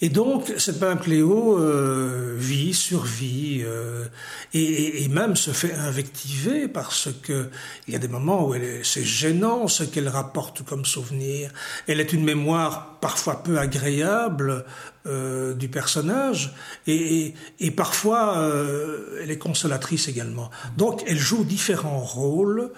Et 0.00 0.08
donc, 0.08 0.52
cette 0.58 0.80
Madame 0.80 0.98
Cléo 0.98 1.58
euh, 1.58 2.34
vit, 2.36 2.74
survit, 2.74 3.62
euh, 3.64 4.06
et, 4.52 5.04
et, 5.04 5.08
même 5.08 5.36
se 5.36 5.52
fait 5.52 5.74
invectiver 5.74 6.66
parce 6.66 7.08
que 7.22 7.48
il 7.86 7.92
y 7.92 7.96
a 7.96 8.00
des 8.00 8.08
moments 8.08 8.48
où 8.48 8.54
c'est 8.82 9.04
gênant 9.04 9.68
ce 9.68 9.84
qu'elle 9.84 10.08
rapporte 10.08 10.64
comme 10.64 10.84
souvenir. 10.84 11.52
Elle 11.86 12.00
est 12.00 12.12
une 12.12 12.24
mémoire 12.24 12.98
parfois 13.00 13.44
peu 13.44 13.58
agréable 13.58 14.64
euh, 15.06 15.54
du 15.54 15.68
personnage, 15.68 16.54
et, 16.86 17.34
et 17.60 17.70
parfois 17.70 18.38
euh, 18.38 19.20
elle 19.22 19.30
est 19.30 19.38
consolatrice 19.38 20.08
également. 20.08 20.50
Donc, 20.76 21.02
elle 21.06 21.18
joue 21.18 21.44
différents 21.44 22.00
rôles. 22.00 22.70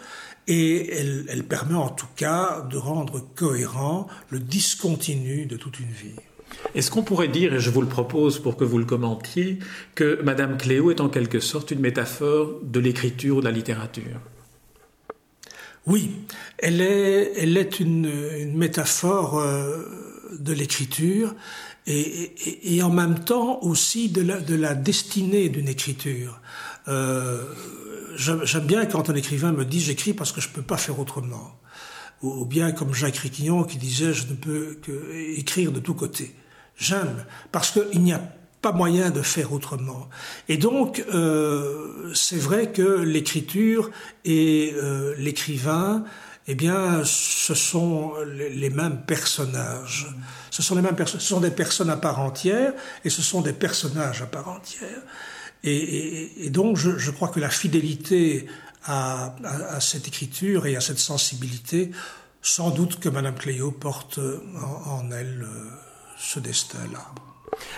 Et 0.47 0.95
elle, 0.95 1.25
elle 1.31 1.45
permet 1.45 1.75
en 1.75 1.89
tout 1.89 2.13
cas 2.17 2.67
de 2.71 2.77
rendre 2.77 3.27
cohérent 3.35 4.09
le 4.29 4.39
discontinu 4.39 5.47
de 5.47 5.57
toute 5.57 5.81
une 5.81 5.87
vie. 5.87 6.21
Est-ce 6.75 6.91
qu'on 6.91 7.03
pourrait 7.03 7.29
dire, 7.29 7.55
et 7.55 7.61
je 7.61 7.71
vous 7.71 7.81
le 7.81 7.89
propose 7.89 8.39
pour 8.39 8.59
que 8.59 8.65
vous 8.65 8.77
le 8.77 8.85
commentiez, 8.85 9.59
que 9.95 10.21
Madame 10.23 10.59
Cléo 10.59 10.91
est 10.91 11.01
en 11.01 11.09
quelque 11.09 11.41
sorte 11.41 11.71
une 11.71 11.81
métaphore 11.81 12.61
de 12.63 12.79
l'écriture 12.79 13.39
ou 13.39 13.41
de 13.41 13.47
la 13.47 13.53
littérature? 13.53 14.21
Oui, 15.87 16.11
elle 16.59 16.83
est, 16.83 17.33
elle 17.39 17.57
est 17.57 17.81
une, 17.81 18.13
une 18.39 18.59
métaphore 18.59 19.39
euh, 19.39 19.83
de 20.39 20.53
l'écriture 20.53 21.35
et, 21.87 22.83
en 22.83 22.91
même 22.91 23.25
temps 23.25 23.61
aussi 23.63 24.09
de 24.09 24.23
la, 24.23 24.41
de 24.41 24.55
la 24.55 24.75
destinée 24.75 25.49
d'une 25.49 25.69
écriture. 25.69 26.41
Euh, 26.89 27.43
J'aime 28.17 28.67
bien 28.67 28.87
quand 28.87 29.11
un 29.11 29.15
écrivain 29.15 29.53
me 29.53 29.65
dit 29.65 29.81
j'écris 29.81 30.13
parce 30.13 30.33
que 30.33 30.41
je 30.41 30.49
ne 30.49 30.53
peux 30.53 30.63
pas 30.63 30.77
faire 30.77 30.99
autrement. 30.99 31.59
Ou 32.23 32.45
bien 32.45 32.73
comme 32.73 32.95
Jacques 32.95 33.17
Riquillon 33.17 33.65
qui 33.65 33.77
disait 33.77 34.13
je 34.13 34.29
ne 34.29 34.35
peux 34.35 34.79
que 34.83 35.13
écrire 35.37 35.73
de 35.73 35.81
tous 35.81 35.95
côtés. 35.95 36.35
J'aime, 36.77 37.25
parce 37.53 37.71
qu'il 37.71 38.03
n'y 38.03 38.13
a 38.13 38.21
pas 38.63 38.73
moyen 38.73 39.11
de 39.11 39.21
faire 39.21 39.53
autrement. 39.53 40.09
Et 40.49 40.57
donc, 40.57 41.05
euh, 41.13 42.13
c'est 42.15 42.39
vrai 42.39 42.73
que 42.73 43.03
l'écriture 43.03 43.91
et 44.25 44.73
euh, 44.77 45.15
l'écrivain, 45.19 46.05
eh 46.47 46.55
bien, 46.55 47.03
ce 47.05 47.55
sont 47.55 48.15
les, 48.27 48.71
mêmes 48.71 49.01
personnages. 49.07 50.07
Ce 50.51 50.63
sont 50.63 50.75
les 50.75 50.83
mêmes 50.83 50.97
personnes. 50.97 51.21
Ce 51.21 51.29
sont 51.29 51.41
des 51.41 51.51
personnes 51.51 51.91
à 51.91 51.97
part 51.97 52.21
entière 52.21 52.73
et 53.05 53.11
ce 53.11 53.23
sont 53.23 53.41
des 53.41 53.55
personnages 53.55 54.23
à 54.23 54.27
part 54.27 54.49
entière. 54.49 55.03
Et, 55.63 55.77
et, 55.77 56.47
et 56.47 56.51
donc, 56.51 56.77
je, 56.77 56.99
je, 56.99 57.11
crois 57.11 57.29
que 57.29 57.41
la 57.41 57.49
fidélité 57.49 58.47
à, 58.85 59.35
à, 59.43 59.77
à, 59.77 59.81
cette 59.81 60.07
écriture 60.07 60.67
et 60.67 60.77
à 60.77 60.81
cette 60.83 60.99
sensibilité, 60.99 61.91
sans 62.43 62.71
doute 62.71 63.01
que 63.01 63.09
Madame 63.09 63.35
Cléo 63.35 63.71
porte 63.71 64.19
en, 64.19 64.91
en 64.91 65.11
elle. 65.13 65.47
Euh, 65.49 65.71
ce 66.19 66.41
destin-là. 66.41 67.07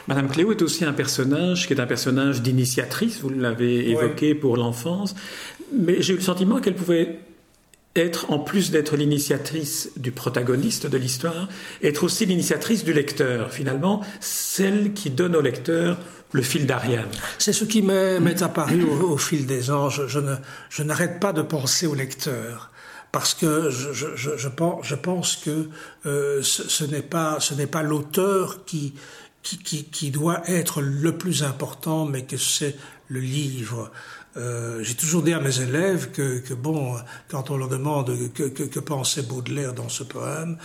Madame 0.09 0.29
Cléo 0.29 0.53
est 0.53 0.63
aussi 0.63 0.85
un 0.85 0.93
personnage 0.93 1.67
qui 1.67 1.75
est 1.75 1.81
un 1.81 1.87
personnage 1.87 2.43
d'initiatrice, 2.43 3.21
vous 3.21 3.29
l'avez 3.31 3.91
évoqué 3.91 4.35
pour 4.35 4.57
l'enfance, 4.57 5.15
mais 5.73 6.01
j'ai 6.01 6.15
eu 6.15 6.17
le 6.17 6.23
sentiment 6.23 6.61
qu'elle 6.61 6.77
pouvait 6.77 7.21
être, 7.97 8.31
en 8.31 8.39
plus 8.39 8.71
d'être 8.71 8.97
l'initiatrice 8.97 9.91
du 9.97 10.13
protagoniste 10.13 10.87
de 10.87 10.97
l'histoire, 10.97 11.49
être 11.83 12.05
aussi 12.05 12.27
l'initiatrice 12.27 12.85
du 12.85 12.93
lecteur, 12.93 13.53
finalement, 13.53 14.03
celle 14.21 14.93
qui 14.93 15.11
donne 15.11 15.35
au 15.35 15.41
lecteur 15.41 15.99
le 16.33 16.43
fil 16.43 16.67
d'Ariane. 16.67 17.09
C'est 17.39 17.53
ce 17.53 17.65
qui 17.65 17.83
m'est 17.83 18.43
apparu 18.43 18.85
au, 18.85 19.17
fil 19.17 19.47
des 19.47 19.71
ans. 19.71 19.89
Je, 19.89 20.03
je, 20.07 20.83
n'arrête 20.83 21.21
pas 21.21 21.33
de 21.33 21.43
penser 21.43 21.87
au 21.87 21.95
lecteur 21.95 22.71
parce 23.13 23.35
que 23.35 23.71
je, 23.71 23.93
je, 23.93 24.37
je, 24.37 24.49
pense, 24.49 24.85
je 24.85 24.95
pense 24.95 25.37
que 25.37 25.69
euh, 26.05 26.43
ce, 26.43 26.69
ce 26.69 26.85
n'est 26.85 27.03
pas, 27.03 27.39
pas 27.71 27.83
l'auteur 27.83 28.65
qui, 28.67 28.95
qui, 29.43 29.59
qui, 29.59 29.85
qui, 29.85 30.11
doit 30.11 30.43
être 30.47 30.83
le 30.83 31.17
plus 31.17 31.43
important, 31.43 32.05
mais 32.05 32.25
que 32.25 32.37
c'est 32.37 32.77
le 33.09 33.21
livre. 33.21 33.91
Euh, 34.37 34.83
J'ai 34.83 34.95
toujours 34.95 35.23
dit 35.23 35.33
à 35.33 35.41
mes 35.41 35.61
élèves 35.61 36.11
que, 36.11 36.39
que, 36.39 36.55
bon, 36.55 36.97
quand 37.29 37.51
on 37.51 37.57
leur 37.57 37.69
demande 37.69 38.15
que, 38.35 38.45
que, 38.45 38.65
que 38.65 38.81
pensait 38.81 39.23
Baudelaire 39.23 39.73
dans 39.73 39.89
ce 39.89 40.05
poème, 40.05 40.59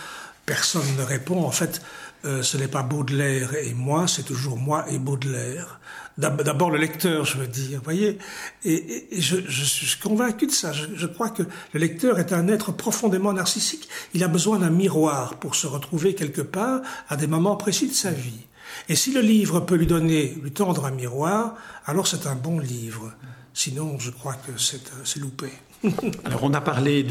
personne 0.46 0.96
ne 0.98 1.02
répond. 1.02 1.42
En 1.44 1.50
fait, 1.50 1.80
euh, 2.24 2.42
ce 2.42 2.56
n'est 2.56 2.68
pas 2.68 2.82
Baudelaire 2.82 3.54
et 3.54 3.74
moi, 3.74 4.06
c'est 4.06 4.22
toujours 4.22 4.56
moi 4.56 4.84
et 4.90 4.98
Baudelaire. 4.98 5.80
D'abord 6.18 6.70
le 6.70 6.78
lecteur, 6.78 7.24
je 7.24 7.38
veux 7.38 7.46
dire, 7.46 7.80
voyez. 7.82 8.18
Et, 8.64 9.16
et 9.16 9.20
je, 9.22 9.36
je, 9.48 9.64
suis 9.64 9.98
convaincu 9.98 10.46
de 10.46 10.52
ça. 10.52 10.70
Je, 10.70 10.84
je, 10.94 11.06
crois 11.06 11.30
que 11.30 11.42
le 11.72 11.80
lecteur 11.80 12.18
est 12.18 12.34
un 12.34 12.48
être 12.48 12.70
profondément 12.70 13.32
narcissique. 13.32 13.88
Il 14.12 14.22
a 14.22 14.28
besoin 14.28 14.58
d'un 14.58 14.68
miroir 14.68 15.36
pour 15.36 15.54
se 15.54 15.66
retrouver 15.66 16.14
quelque 16.14 16.42
part 16.42 16.82
à 17.08 17.16
des 17.16 17.26
moments 17.26 17.56
précis 17.56 17.88
de 17.88 17.94
sa 17.94 18.10
vie. 18.10 18.44
Et 18.90 18.94
si 18.94 19.12
le 19.12 19.22
livre 19.22 19.60
peut 19.60 19.74
lui 19.74 19.86
donner, 19.86 20.36
lui 20.42 20.52
tendre 20.52 20.84
un 20.84 20.90
miroir, 20.90 21.54
alors 21.86 22.06
c'est 22.06 22.26
un 22.26 22.34
bon 22.36 22.58
livre. 22.58 23.12
Sinon, 23.54 23.98
je 23.98 24.10
crois 24.10 24.34
que 24.34 24.52
c'est 24.56 25.20
loupé. 25.20 25.48
Alors 26.24 26.44
on 26.44 26.54
a 26.54 26.60
parlé 26.60 27.04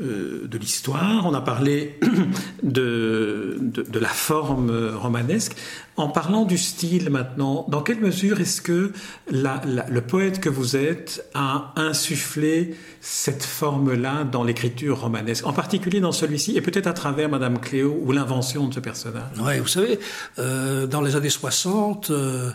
euh, 0.00 0.46
de 0.46 0.58
l'histoire, 0.58 1.26
on 1.26 1.34
a 1.34 1.40
parlé 1.40 1.98
de, 2.62 3.56
de, 3.60 3.82
de, 3.82 3.98
la 3.98 4.08
forme 4.08 4.70
romanesque. 4.96 5.56
En 6.00 6.08
parlant 6.08 6.46
du 6.46 6.56
style 6.56 7.10
maintenant, 7.10 7.66
dans 7.68 7.82
quelle 7.82 8.00
mesure 8.00 8.40
est-ce 8.40 8.62
que 8.62 8.94
la, 9.30 9.60
la, 9.66 9.86
le 9.86 10.00
poète 10.00 10.40
que 10.40 10.48
vous 10.48 10.74
êtes 10.74 11.26
a 11.34 11.74
insufflé 11.76 12.74
cette 13.02 13.42
forme-là 13.42 14.24
dans 14.24 14.42
l'écriture 14.42 15.02
romanesque, 15.02 15.46
en 15.46 15.52
particulier 15.52 16.00
dans 16.00 16.12
celui-ci, 16.12 16.56
et 16.56 16.62
peut-être 16.62 16.86
à 16.86 16.94
travers 16.94 17.28
Madame 17.28 17.60
Cléo 17.60 18.00
ou 18.02 18.12
l'invention 18.12 18.66
de 18.66 18.72
ce 18.72 18.80
personnage? 18.80 19.24
Oui, 19.42 19.58
vous 19.58 19.68
savez, 19.68 20.00
euh, 20.38 20.86
dans 20.86 21.02
les 21.02 21.16
années 21.16 21.28
60, 21.28 22.08
euh, 22.10 22.50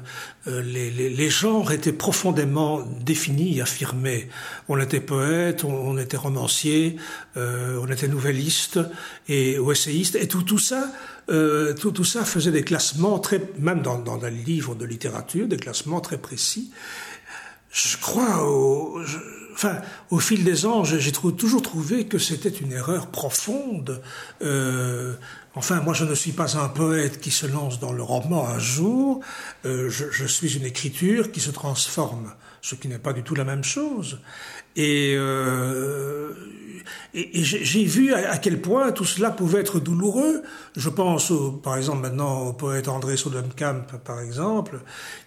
les, 0.47 0.89
les, 0.89 1.11
les, 1.11 1.29
genres 1.29 1.71
étaient 1.71 1.93
profondément 1.93 2.81
définis, 3.05 3.61
affirmés. 3.61 4.27
On 4.69 4.79
était 4.79 5.01
poète, 5.01 5.63
on, 5.63 5.71
on 5.71 5.97
était 5.99 6.17
romancier, 6.17 6.95
euh, 7.37 7.79
on 7.81 7.87
était 7.87 8.07
nouvelliste 8.07 8.79
et 9.27 9.57
essayiste, 9.71 10.15
et 10.15 10.27
tout, 10.27 10.43
tout 10.43 10.59
ça 10.59 10.91
euh, 11.29 11.73
tout, 11.73 11.91
tout, 11.91 12.03
ça 12.03 12.23
faisait 12.23 12.51
des 12.51 12.63
classements 12.63 13.17
très, 13.19 13.41
même 13.57 13.81
dans, 13.81 13.97
dans 13.97 14.17
des 14.17 14.29
livres 14.29 14.75
de 14.75 14.85
littérature, 14.85 15.47
des 15.47 15.57
classements 15.57 15.99
très 15.99 16.17
précis. 16.17 16.71
Je 17.71 17.97
crois 17.97 18.43
au, 18.43 19.03
je, 19.03 19.17
enfin, 19.53 19.77
au 20.11 20.19
fil 20.19 20.43
des 20.43 20.65
ans, 20.65 20.83
j'ai 20.83 21.11
toujours 21.11 21.61
trouvé 21.61 22.05
que 22.05 22.19
c'était 22.19 22.49
une 22.49 22.71
erreur 22.71 23.07
profonde. 23.07 24.01
Euh, 24.43 25.15
enfin, 25.55 25.81
moi, 25.81 25.93
je 25.93 26.05
ne 26.05 26.13
suis 26.13 26.31
pas 26.31 26.57
un 26.57 26.69
poète 26.69 27.19
qui 27.19 27.31
se 27.31 27.47
lance 27.47 27.79
dans 27.79 27.91
le 27.91 28.03
roman 28.03 28.47
un 28.47 28.59
jour. 28.59 29.21
Euh, 29.65 29.89
je, 29.89 30.05
je, 30.11 30.25
suis 30.25 30.55
une 30.57 30.65
écriture 30.65 31.31
qui 31.31 31.39
se 31.39 31.51
transforme, 31.51 32.33
ce 32.61 32.75
qui 32.75 32.87
n'est 32.87 32.99
pas 32.99 33.13
du 33.13 33.23
tout 33.23 33.33
la 33.33 33.45
même 33.45 33.63
chose. 33.63 34.19
Et, 34.75 35.15
euh, 35.17 36.33
et, 37.13 37.43
j'ai 37.43 37.83
vu 37.83 38.13
à, 38.13 38.37
quel 38.37 38.61
point 38.61 38.91
tout 38.91 39.05
cela 39.05 39.31
pouvait 39.31 39.59
être 39.59 39.79
douloureux. 39.79 40.43
Je 40.75 40.89
pense, 40.89 41.31
au, 41.31 41.51
par 41.51 41.77
exemple, 41.77 42.01
maintenant 42.01 42.47
au 42.47 42.53
poète 42.53 42.87
André 42.87 43.17
Sodenkamp, 43.17 43.85
par 44.03 44.19
exemple, 44.21 44.79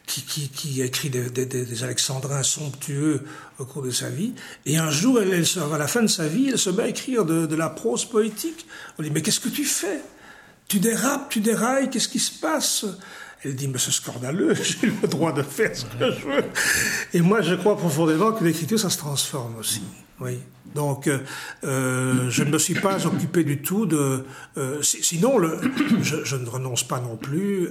qui, 0.06 0.82
écrit 0.82 1.10
des, 1.10 1.84
alexandrins 1.84 2.42
somptueux 2.42 3.22
au 3.58 3.64
cours 3.64 3.82
de 3.82 3.90
sa 3.90 4.08
vie. 4.08 4.34
Et 4.66 4.78
un 4.78 4.90
jour, 4.90 5.20
elle, 5.20 5.32
elle, 5.32 5.74
à 5.74 5.78
la 5.78 5.86
fin 5.86 6.02
de 6.02 6.06
sa 6.08 6.26
vie, 6.26 6.50
elle 6.50 6.58
se 6.58 6.70
met 6.70 6.84
à 6.84 6.88
écrire 6.88 7.24
de, 7.24 7.46
de 7.46 7.56
la 7.56 7.68
prose 7.68 8.04
poétique. 8.04 8.66
On 8.98 9.02
dit, 9.02 9.10
mais 9.10 9.22
qu'est-ce 9.22 9.40
que 9.40 9.48
tu 9.48 9.64
fais? 9.64 10.00
Tu 10.68 10.80
dérapes, 10.80 11.30
tu 11.30 11.40
dérailles, 11.40 11.88
qu'est-ce 11.90 12.08
qui 12.08 12.18
se 12.18 12.38
passe? 12.38 12.84
Elle 13.44 13.54
dit, 13.54 13.68
mais 13.68 13.78
c'est 13.78 13.92
scandaleux, 13.92 14.54
j'ai 14.62 14.88
le 14.88 15.06
droit 15.06 15.32
de 15.32 15.42
faire 15.42 15.74
ce 15.74 15.84
que 15.84 16.10
je 16.12 16.26
veux. 16.26 16.44
Et 17.14 17.20
moi, 17.20 17.40
je 17.40 17.54
crois 17.54 17.76
profondément 17.76 18.32
que 18.32 18.44
l'écriture, 18.44 18.78
ça 18.78 18.90
se 18.90 18.98
transforme 18.98 19.56
aussi. 19.56 19.82
Oui. 20.20 20.38
Donc, 20.74 21.08
euh, 21.08 22.30
je 22.30 22.42
ne 22.42 22.50
me 22.50 22.58
suis 22.58 22.74
pas 22.74 23.06
occupé 23.06 23.44
du 23.44 23.62
tout 23.62 23.86
de. 23.86 24.24
Euh, 24.56 24.82
sinon, 24.82 25.38
le, 25.38 25.58
je, 26.02 26.36
ne 26.36 26.48
renonce 26.48 26.86
pas 26.86 27.00
non 27.00 27.16
plus 27.16 27.70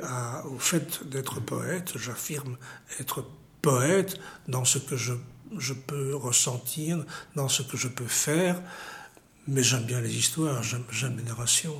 au 0.49 0.60
fait 0.60 1.07
d'être 1.10 1.39
poète. 1.39 1.93
J'affirme 1.95 2.57
être 2.99 3.25
poète 3.62 4.19
dans 4.47 4.65
ce 4.65 4.77
que 4.77 4.95
je, 4.95 5.13
je 5.57 5.73
peux 5.73 6.15
ressentir, 6.15 7.03
dans 7.36 7.49
ce 7.49 7.62
que 7.62 7.77
je 7.77 7.88
peux 7.88 8.07
faire. 8.07 8.62
Mais 9.47 9.63
j'aime 9.63 9.83
bien 9.83 10.01
les 10.01 10.17
histoires, 10.17 10.62
j'aime 10.63 11.17
les 11.17 11.23
narrations. 11.23 11.75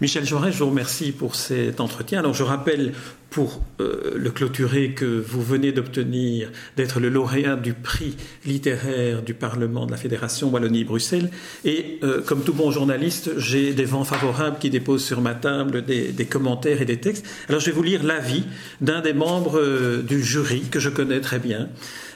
Michel 0.00 0.26
Jaurès, 0.26 0.52
je 0.52 0.58
vous 0.58 0.70
remercie 0.70 1.12
pour 1.12 1.34
cet 1.36 1.80
entretien. 1.80 2.18
Alors 2.18 2.34
je 2.34 2.42
rappelle 2.42 2.94
pour 3.32 3.62
euh, 3.80 4.12
le 4.14 4.30
clôturer 4.30 4.90
que 4.90 5.06
vous 5.06 5.42
venez 5.42 5.72
d'obtenir 5.72 6.52
d'être 6.76 7.00
le 7.00 7.08
lauréat 7.08 7.56
du 7.56 7.72
prix 7.72 8.14
littéraire 8.44 9.22
du 9.22 9.32
Parlement 9.32 9.86
de 9.86 9.90
la 9.90 9.96
Fédération 9.96 10.50
Wallonie-Bruxelles. 10.50 11.30
Et 11.64 11.98
euh, 12.04 12.20
comme 12.20 12.44
tout 12.44 12.52
bon 12.52 12.70
journaliste, 12.70 13.30
j'ai 13.38 13.72
des 13.72 13.86
vents 13.86 14.04
favorables 14.04 14.58
qui 14.58 14.68
déposent 14.68 15.04
sur 15.04 15.22
ma 15.22 15.34
table 15.34 15.82
des, 15.82 16.12
des 16.12 16.26
commentaires 16.26 16.82
et 16.82 16.84
des 16.84 16.98
textes. 16.98 17.26
Alors 17.48 17.60
je 17.60 17.66
vais 17.66 17.72
vous 17.72 17.82
lire 17.82 18.04
l'avis 18.04 18.44
d'un 18.82 19.00
des 19.00 19.14
membres 19.14 19.58
euh, 19.58 20.02
du 20.02 20.22
jury 20.22 20.60
que 20.70 20.78
je 20.78 20.90
connais 20.90 21.22
très 21.22 21.38
bien 21.38 21.70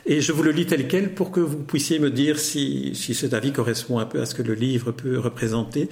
Et 0.05 0.21
je 0.21 0.33
vous 0.33 0.43
le 0.43 0.51
lis 0.51 0.67
tel 0.67 0.87
quel 0.87 1.15
pour 1.15 1.31
que 1.31 1.41
vous 1.41 1.57
puissiez 1.57 1.99
me 1.99 2.11
dire 2.11 2.39
si, 2.39 2.95
si 2.95 3.15
cet 3.15 3.33
avis 3.33 3.53
correspond 3.53 3.99
un 3.99 4.07
peu 4.07 4.21
à 4.21 4.27
ce 4.27 4.35
que 4.35 4.43
le 4.43 4.55
livre 4.55 4.93
peut 4.93 5.19
représenter 5.19 5.89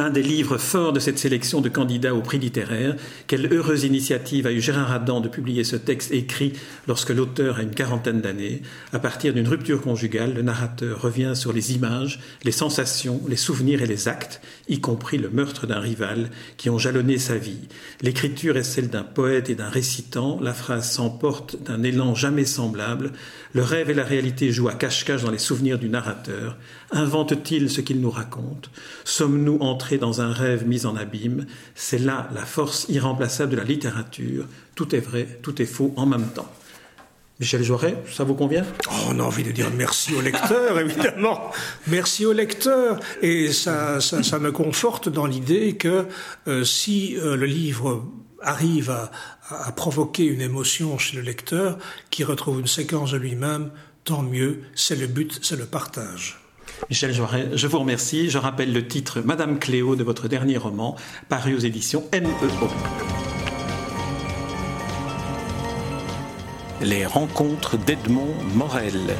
un 0.00 0.10
des 0.10 0.22
livres 0.22 0.56
forts 0.56 0.92
de 0.92 1.00
cette 1.00 1.18
sélection 1.18 1.60
de 1.60 1.68
candidats 1.68 2.14
au 2.14 2.22
prix 2.22 2.38
littéraire. 2.38 2.96
Quelle 3.26 3.52
heureuse 3.52 3.84
initiative 3.84 4.46
a 4.46 4.52
eu 4.52 4.60
Gérard 4.60 4.92
Adam 4.92 5.20
de 5.20 5.28
publier 5.28 5.62
ce 5.62 5.76
texte 5.76 6.12
écrit 6.12 6.54
lorsque 6.88 7.10
l'auteur 7.10 7.58
a 7.58 7.62
une 7.62 7.74
quarantaine 7.74 8.20
d'années. 8.20 8.62
À 8.92 8.98
partir 8.98 9.34
d'une 9.34 9.46
rupture 9.46 9.82
conjugale, 9.82 10.34
le 10.34 10.42
narrateur 10.42 11.02
revient 11.02 11.32
sur 11.34 11.52
les 11.52 11.74
images, 11.74 12.20
les 12.44 12.52
sensations, 12.52 13.20
les 13.28 13.36
souvenirs 13.36 13.82
et 13.82 13.86
les 13.86 14.08
actes, 14.08 14.40
y 14.68 14.80
compris 14.80 15.18
le 15.18 15.28
meurtre 15.28 15.66
d'un 15.66 15.80
rival, 15.80 16.30
qui 16.56 16.70
ont 16.70 16.78
jalonné 16.78 17.18
sa 17.18 17.36
vie. 17.36 17.68
L'écriture 18.00 18.56
est 18.56 18.62
celle 18.62 18.88
d'un 18.88 19.02
poète 19.02 19.50
et 19.50 19.54
d'un 19.54 19.68
récitant, 19.68 20.40
la 20.40 20.54
phrase 20.54 20.90
s'emporte 20.90 21.62
d'un 21.62 21.82
élan 21.82 22.14
jamais 22.14 22.46
semblable, 22.46 23.12
le 23.52 23.62
rêve 23.62 23.90
et 23.90 23.94
la 23.94 24.04
réalité 24.04 24.50
jouent 24.50 24.68
à 24.68 24.74
cache-cache 24.74 25.22
dans 25.22 25.30
les 25.30 25.38
souvenirs 25.38 25.78
du 25.78 25.88
narrateur. 25.88 26.56
Invente-t-il 26.92 27.70
ce 27.70 27.80
qu'il 27.80 28.00
nous 28.00 28.10
raconte? 28.10 28.70
Sommes-nous 29.04 29.58
entrés 29.60 29.98
dans 29.98 30.20
un 30.20 30.32
rêve 30.32 30.66
mis 30.66 30.86
en 30.86 30.96
abîme? 30.96 31.46
C'est 31.74 31.98
là 31.98 32.28
la 32.34 32.44
force 32.44 32.86
irremplaçable 32.88 33.52
de 33.52 33.56
la 33.56 33.64
littérature. 33.64 34.46
Tout 34.74 34.94
est 34.94 35.00
vrai, 35.00 35.38
tout 35.42 35.62
est 35.62 35.66
faux 35.66 35.92
en 35.96 36.06
même 36.06 36.28
temps. 36.28 36.50
Michel 37.38 37.62
Joret, 37.62 37.96
ça 38.12 38.24
vous 38.24 38.34
convient? 38.34 38.66
Oh, 38.90 38.94
On 39.08 39.18
a 39.18 39.22
envie 39.22 39.44
de 39.44 39.50
dire 39.50 39.70
merci 39.74 40.14
au 40.14 40.20
lecteur, 40.20 40.78
évidemment. 40.78 41.50
Merci 41.86 42.26
au 42.26 42.32
lecteur. 42.32 43.00
Et 43.22 43.52
ça, 43.52 44.00
ça, 44.00 44.38
me 44.38 44.52
conforte 44.52 45.08
dans 45.08 45.26
l'idée 45.26 45.76
que 45.76 46.06
euh, 46.48 46.64
si 46.64 47.16
euh, 47.16 47.36
le 47.36 47.46
livre 47.46 48.04
arrive 48.42 48.90
à, 48.90 49.10
à, 49.48 49.72
provoquer 49.72 50.24
une 50.24 50.42
émotion 50.42 50.98
chez 50.98 51.16
le 51.16 51.22
lecteur, 51.22 51.78
qui 52.10 52.24
retrouve 52.24 52.60
une 52.60 52.66
séquence 52.66 53.12
de 53.12 53.16
lui-même, 53.16 53.70
tant 54.04 54.22
mieux, 54.22 54.60
c'est 54.74 54.96
le 54.96 55.06
but, 55.06 55.38
c'est 55.42 55.56
le 55.56 55.66
partage. 55.66 56.39
Michel 56.88 57.12
Joret, 57.12 57.50
je 57.54 57.66
vous 57.66 57.78
remercie. 57.78 58.30
Je 58.30 58.38
rappelle 58.38 58.72
le 58.72 58.86
titre 58.86 59.20
Madame 59.20 59.58
Cléo 59.58 59.96
de 59.96 60.04
votre 60.04 60.28
dernier 60.28 60.56
roman, 60.56 60.96
paru 61.28 61.54
aux 61.54 61.58
éditions 61.58 62.04
NEO. 62.12 62.68
Les 66.80 67.04
rencontres 67.04 67.76
d'Edmond 67.76 68.34
Morel. 68.54 69.14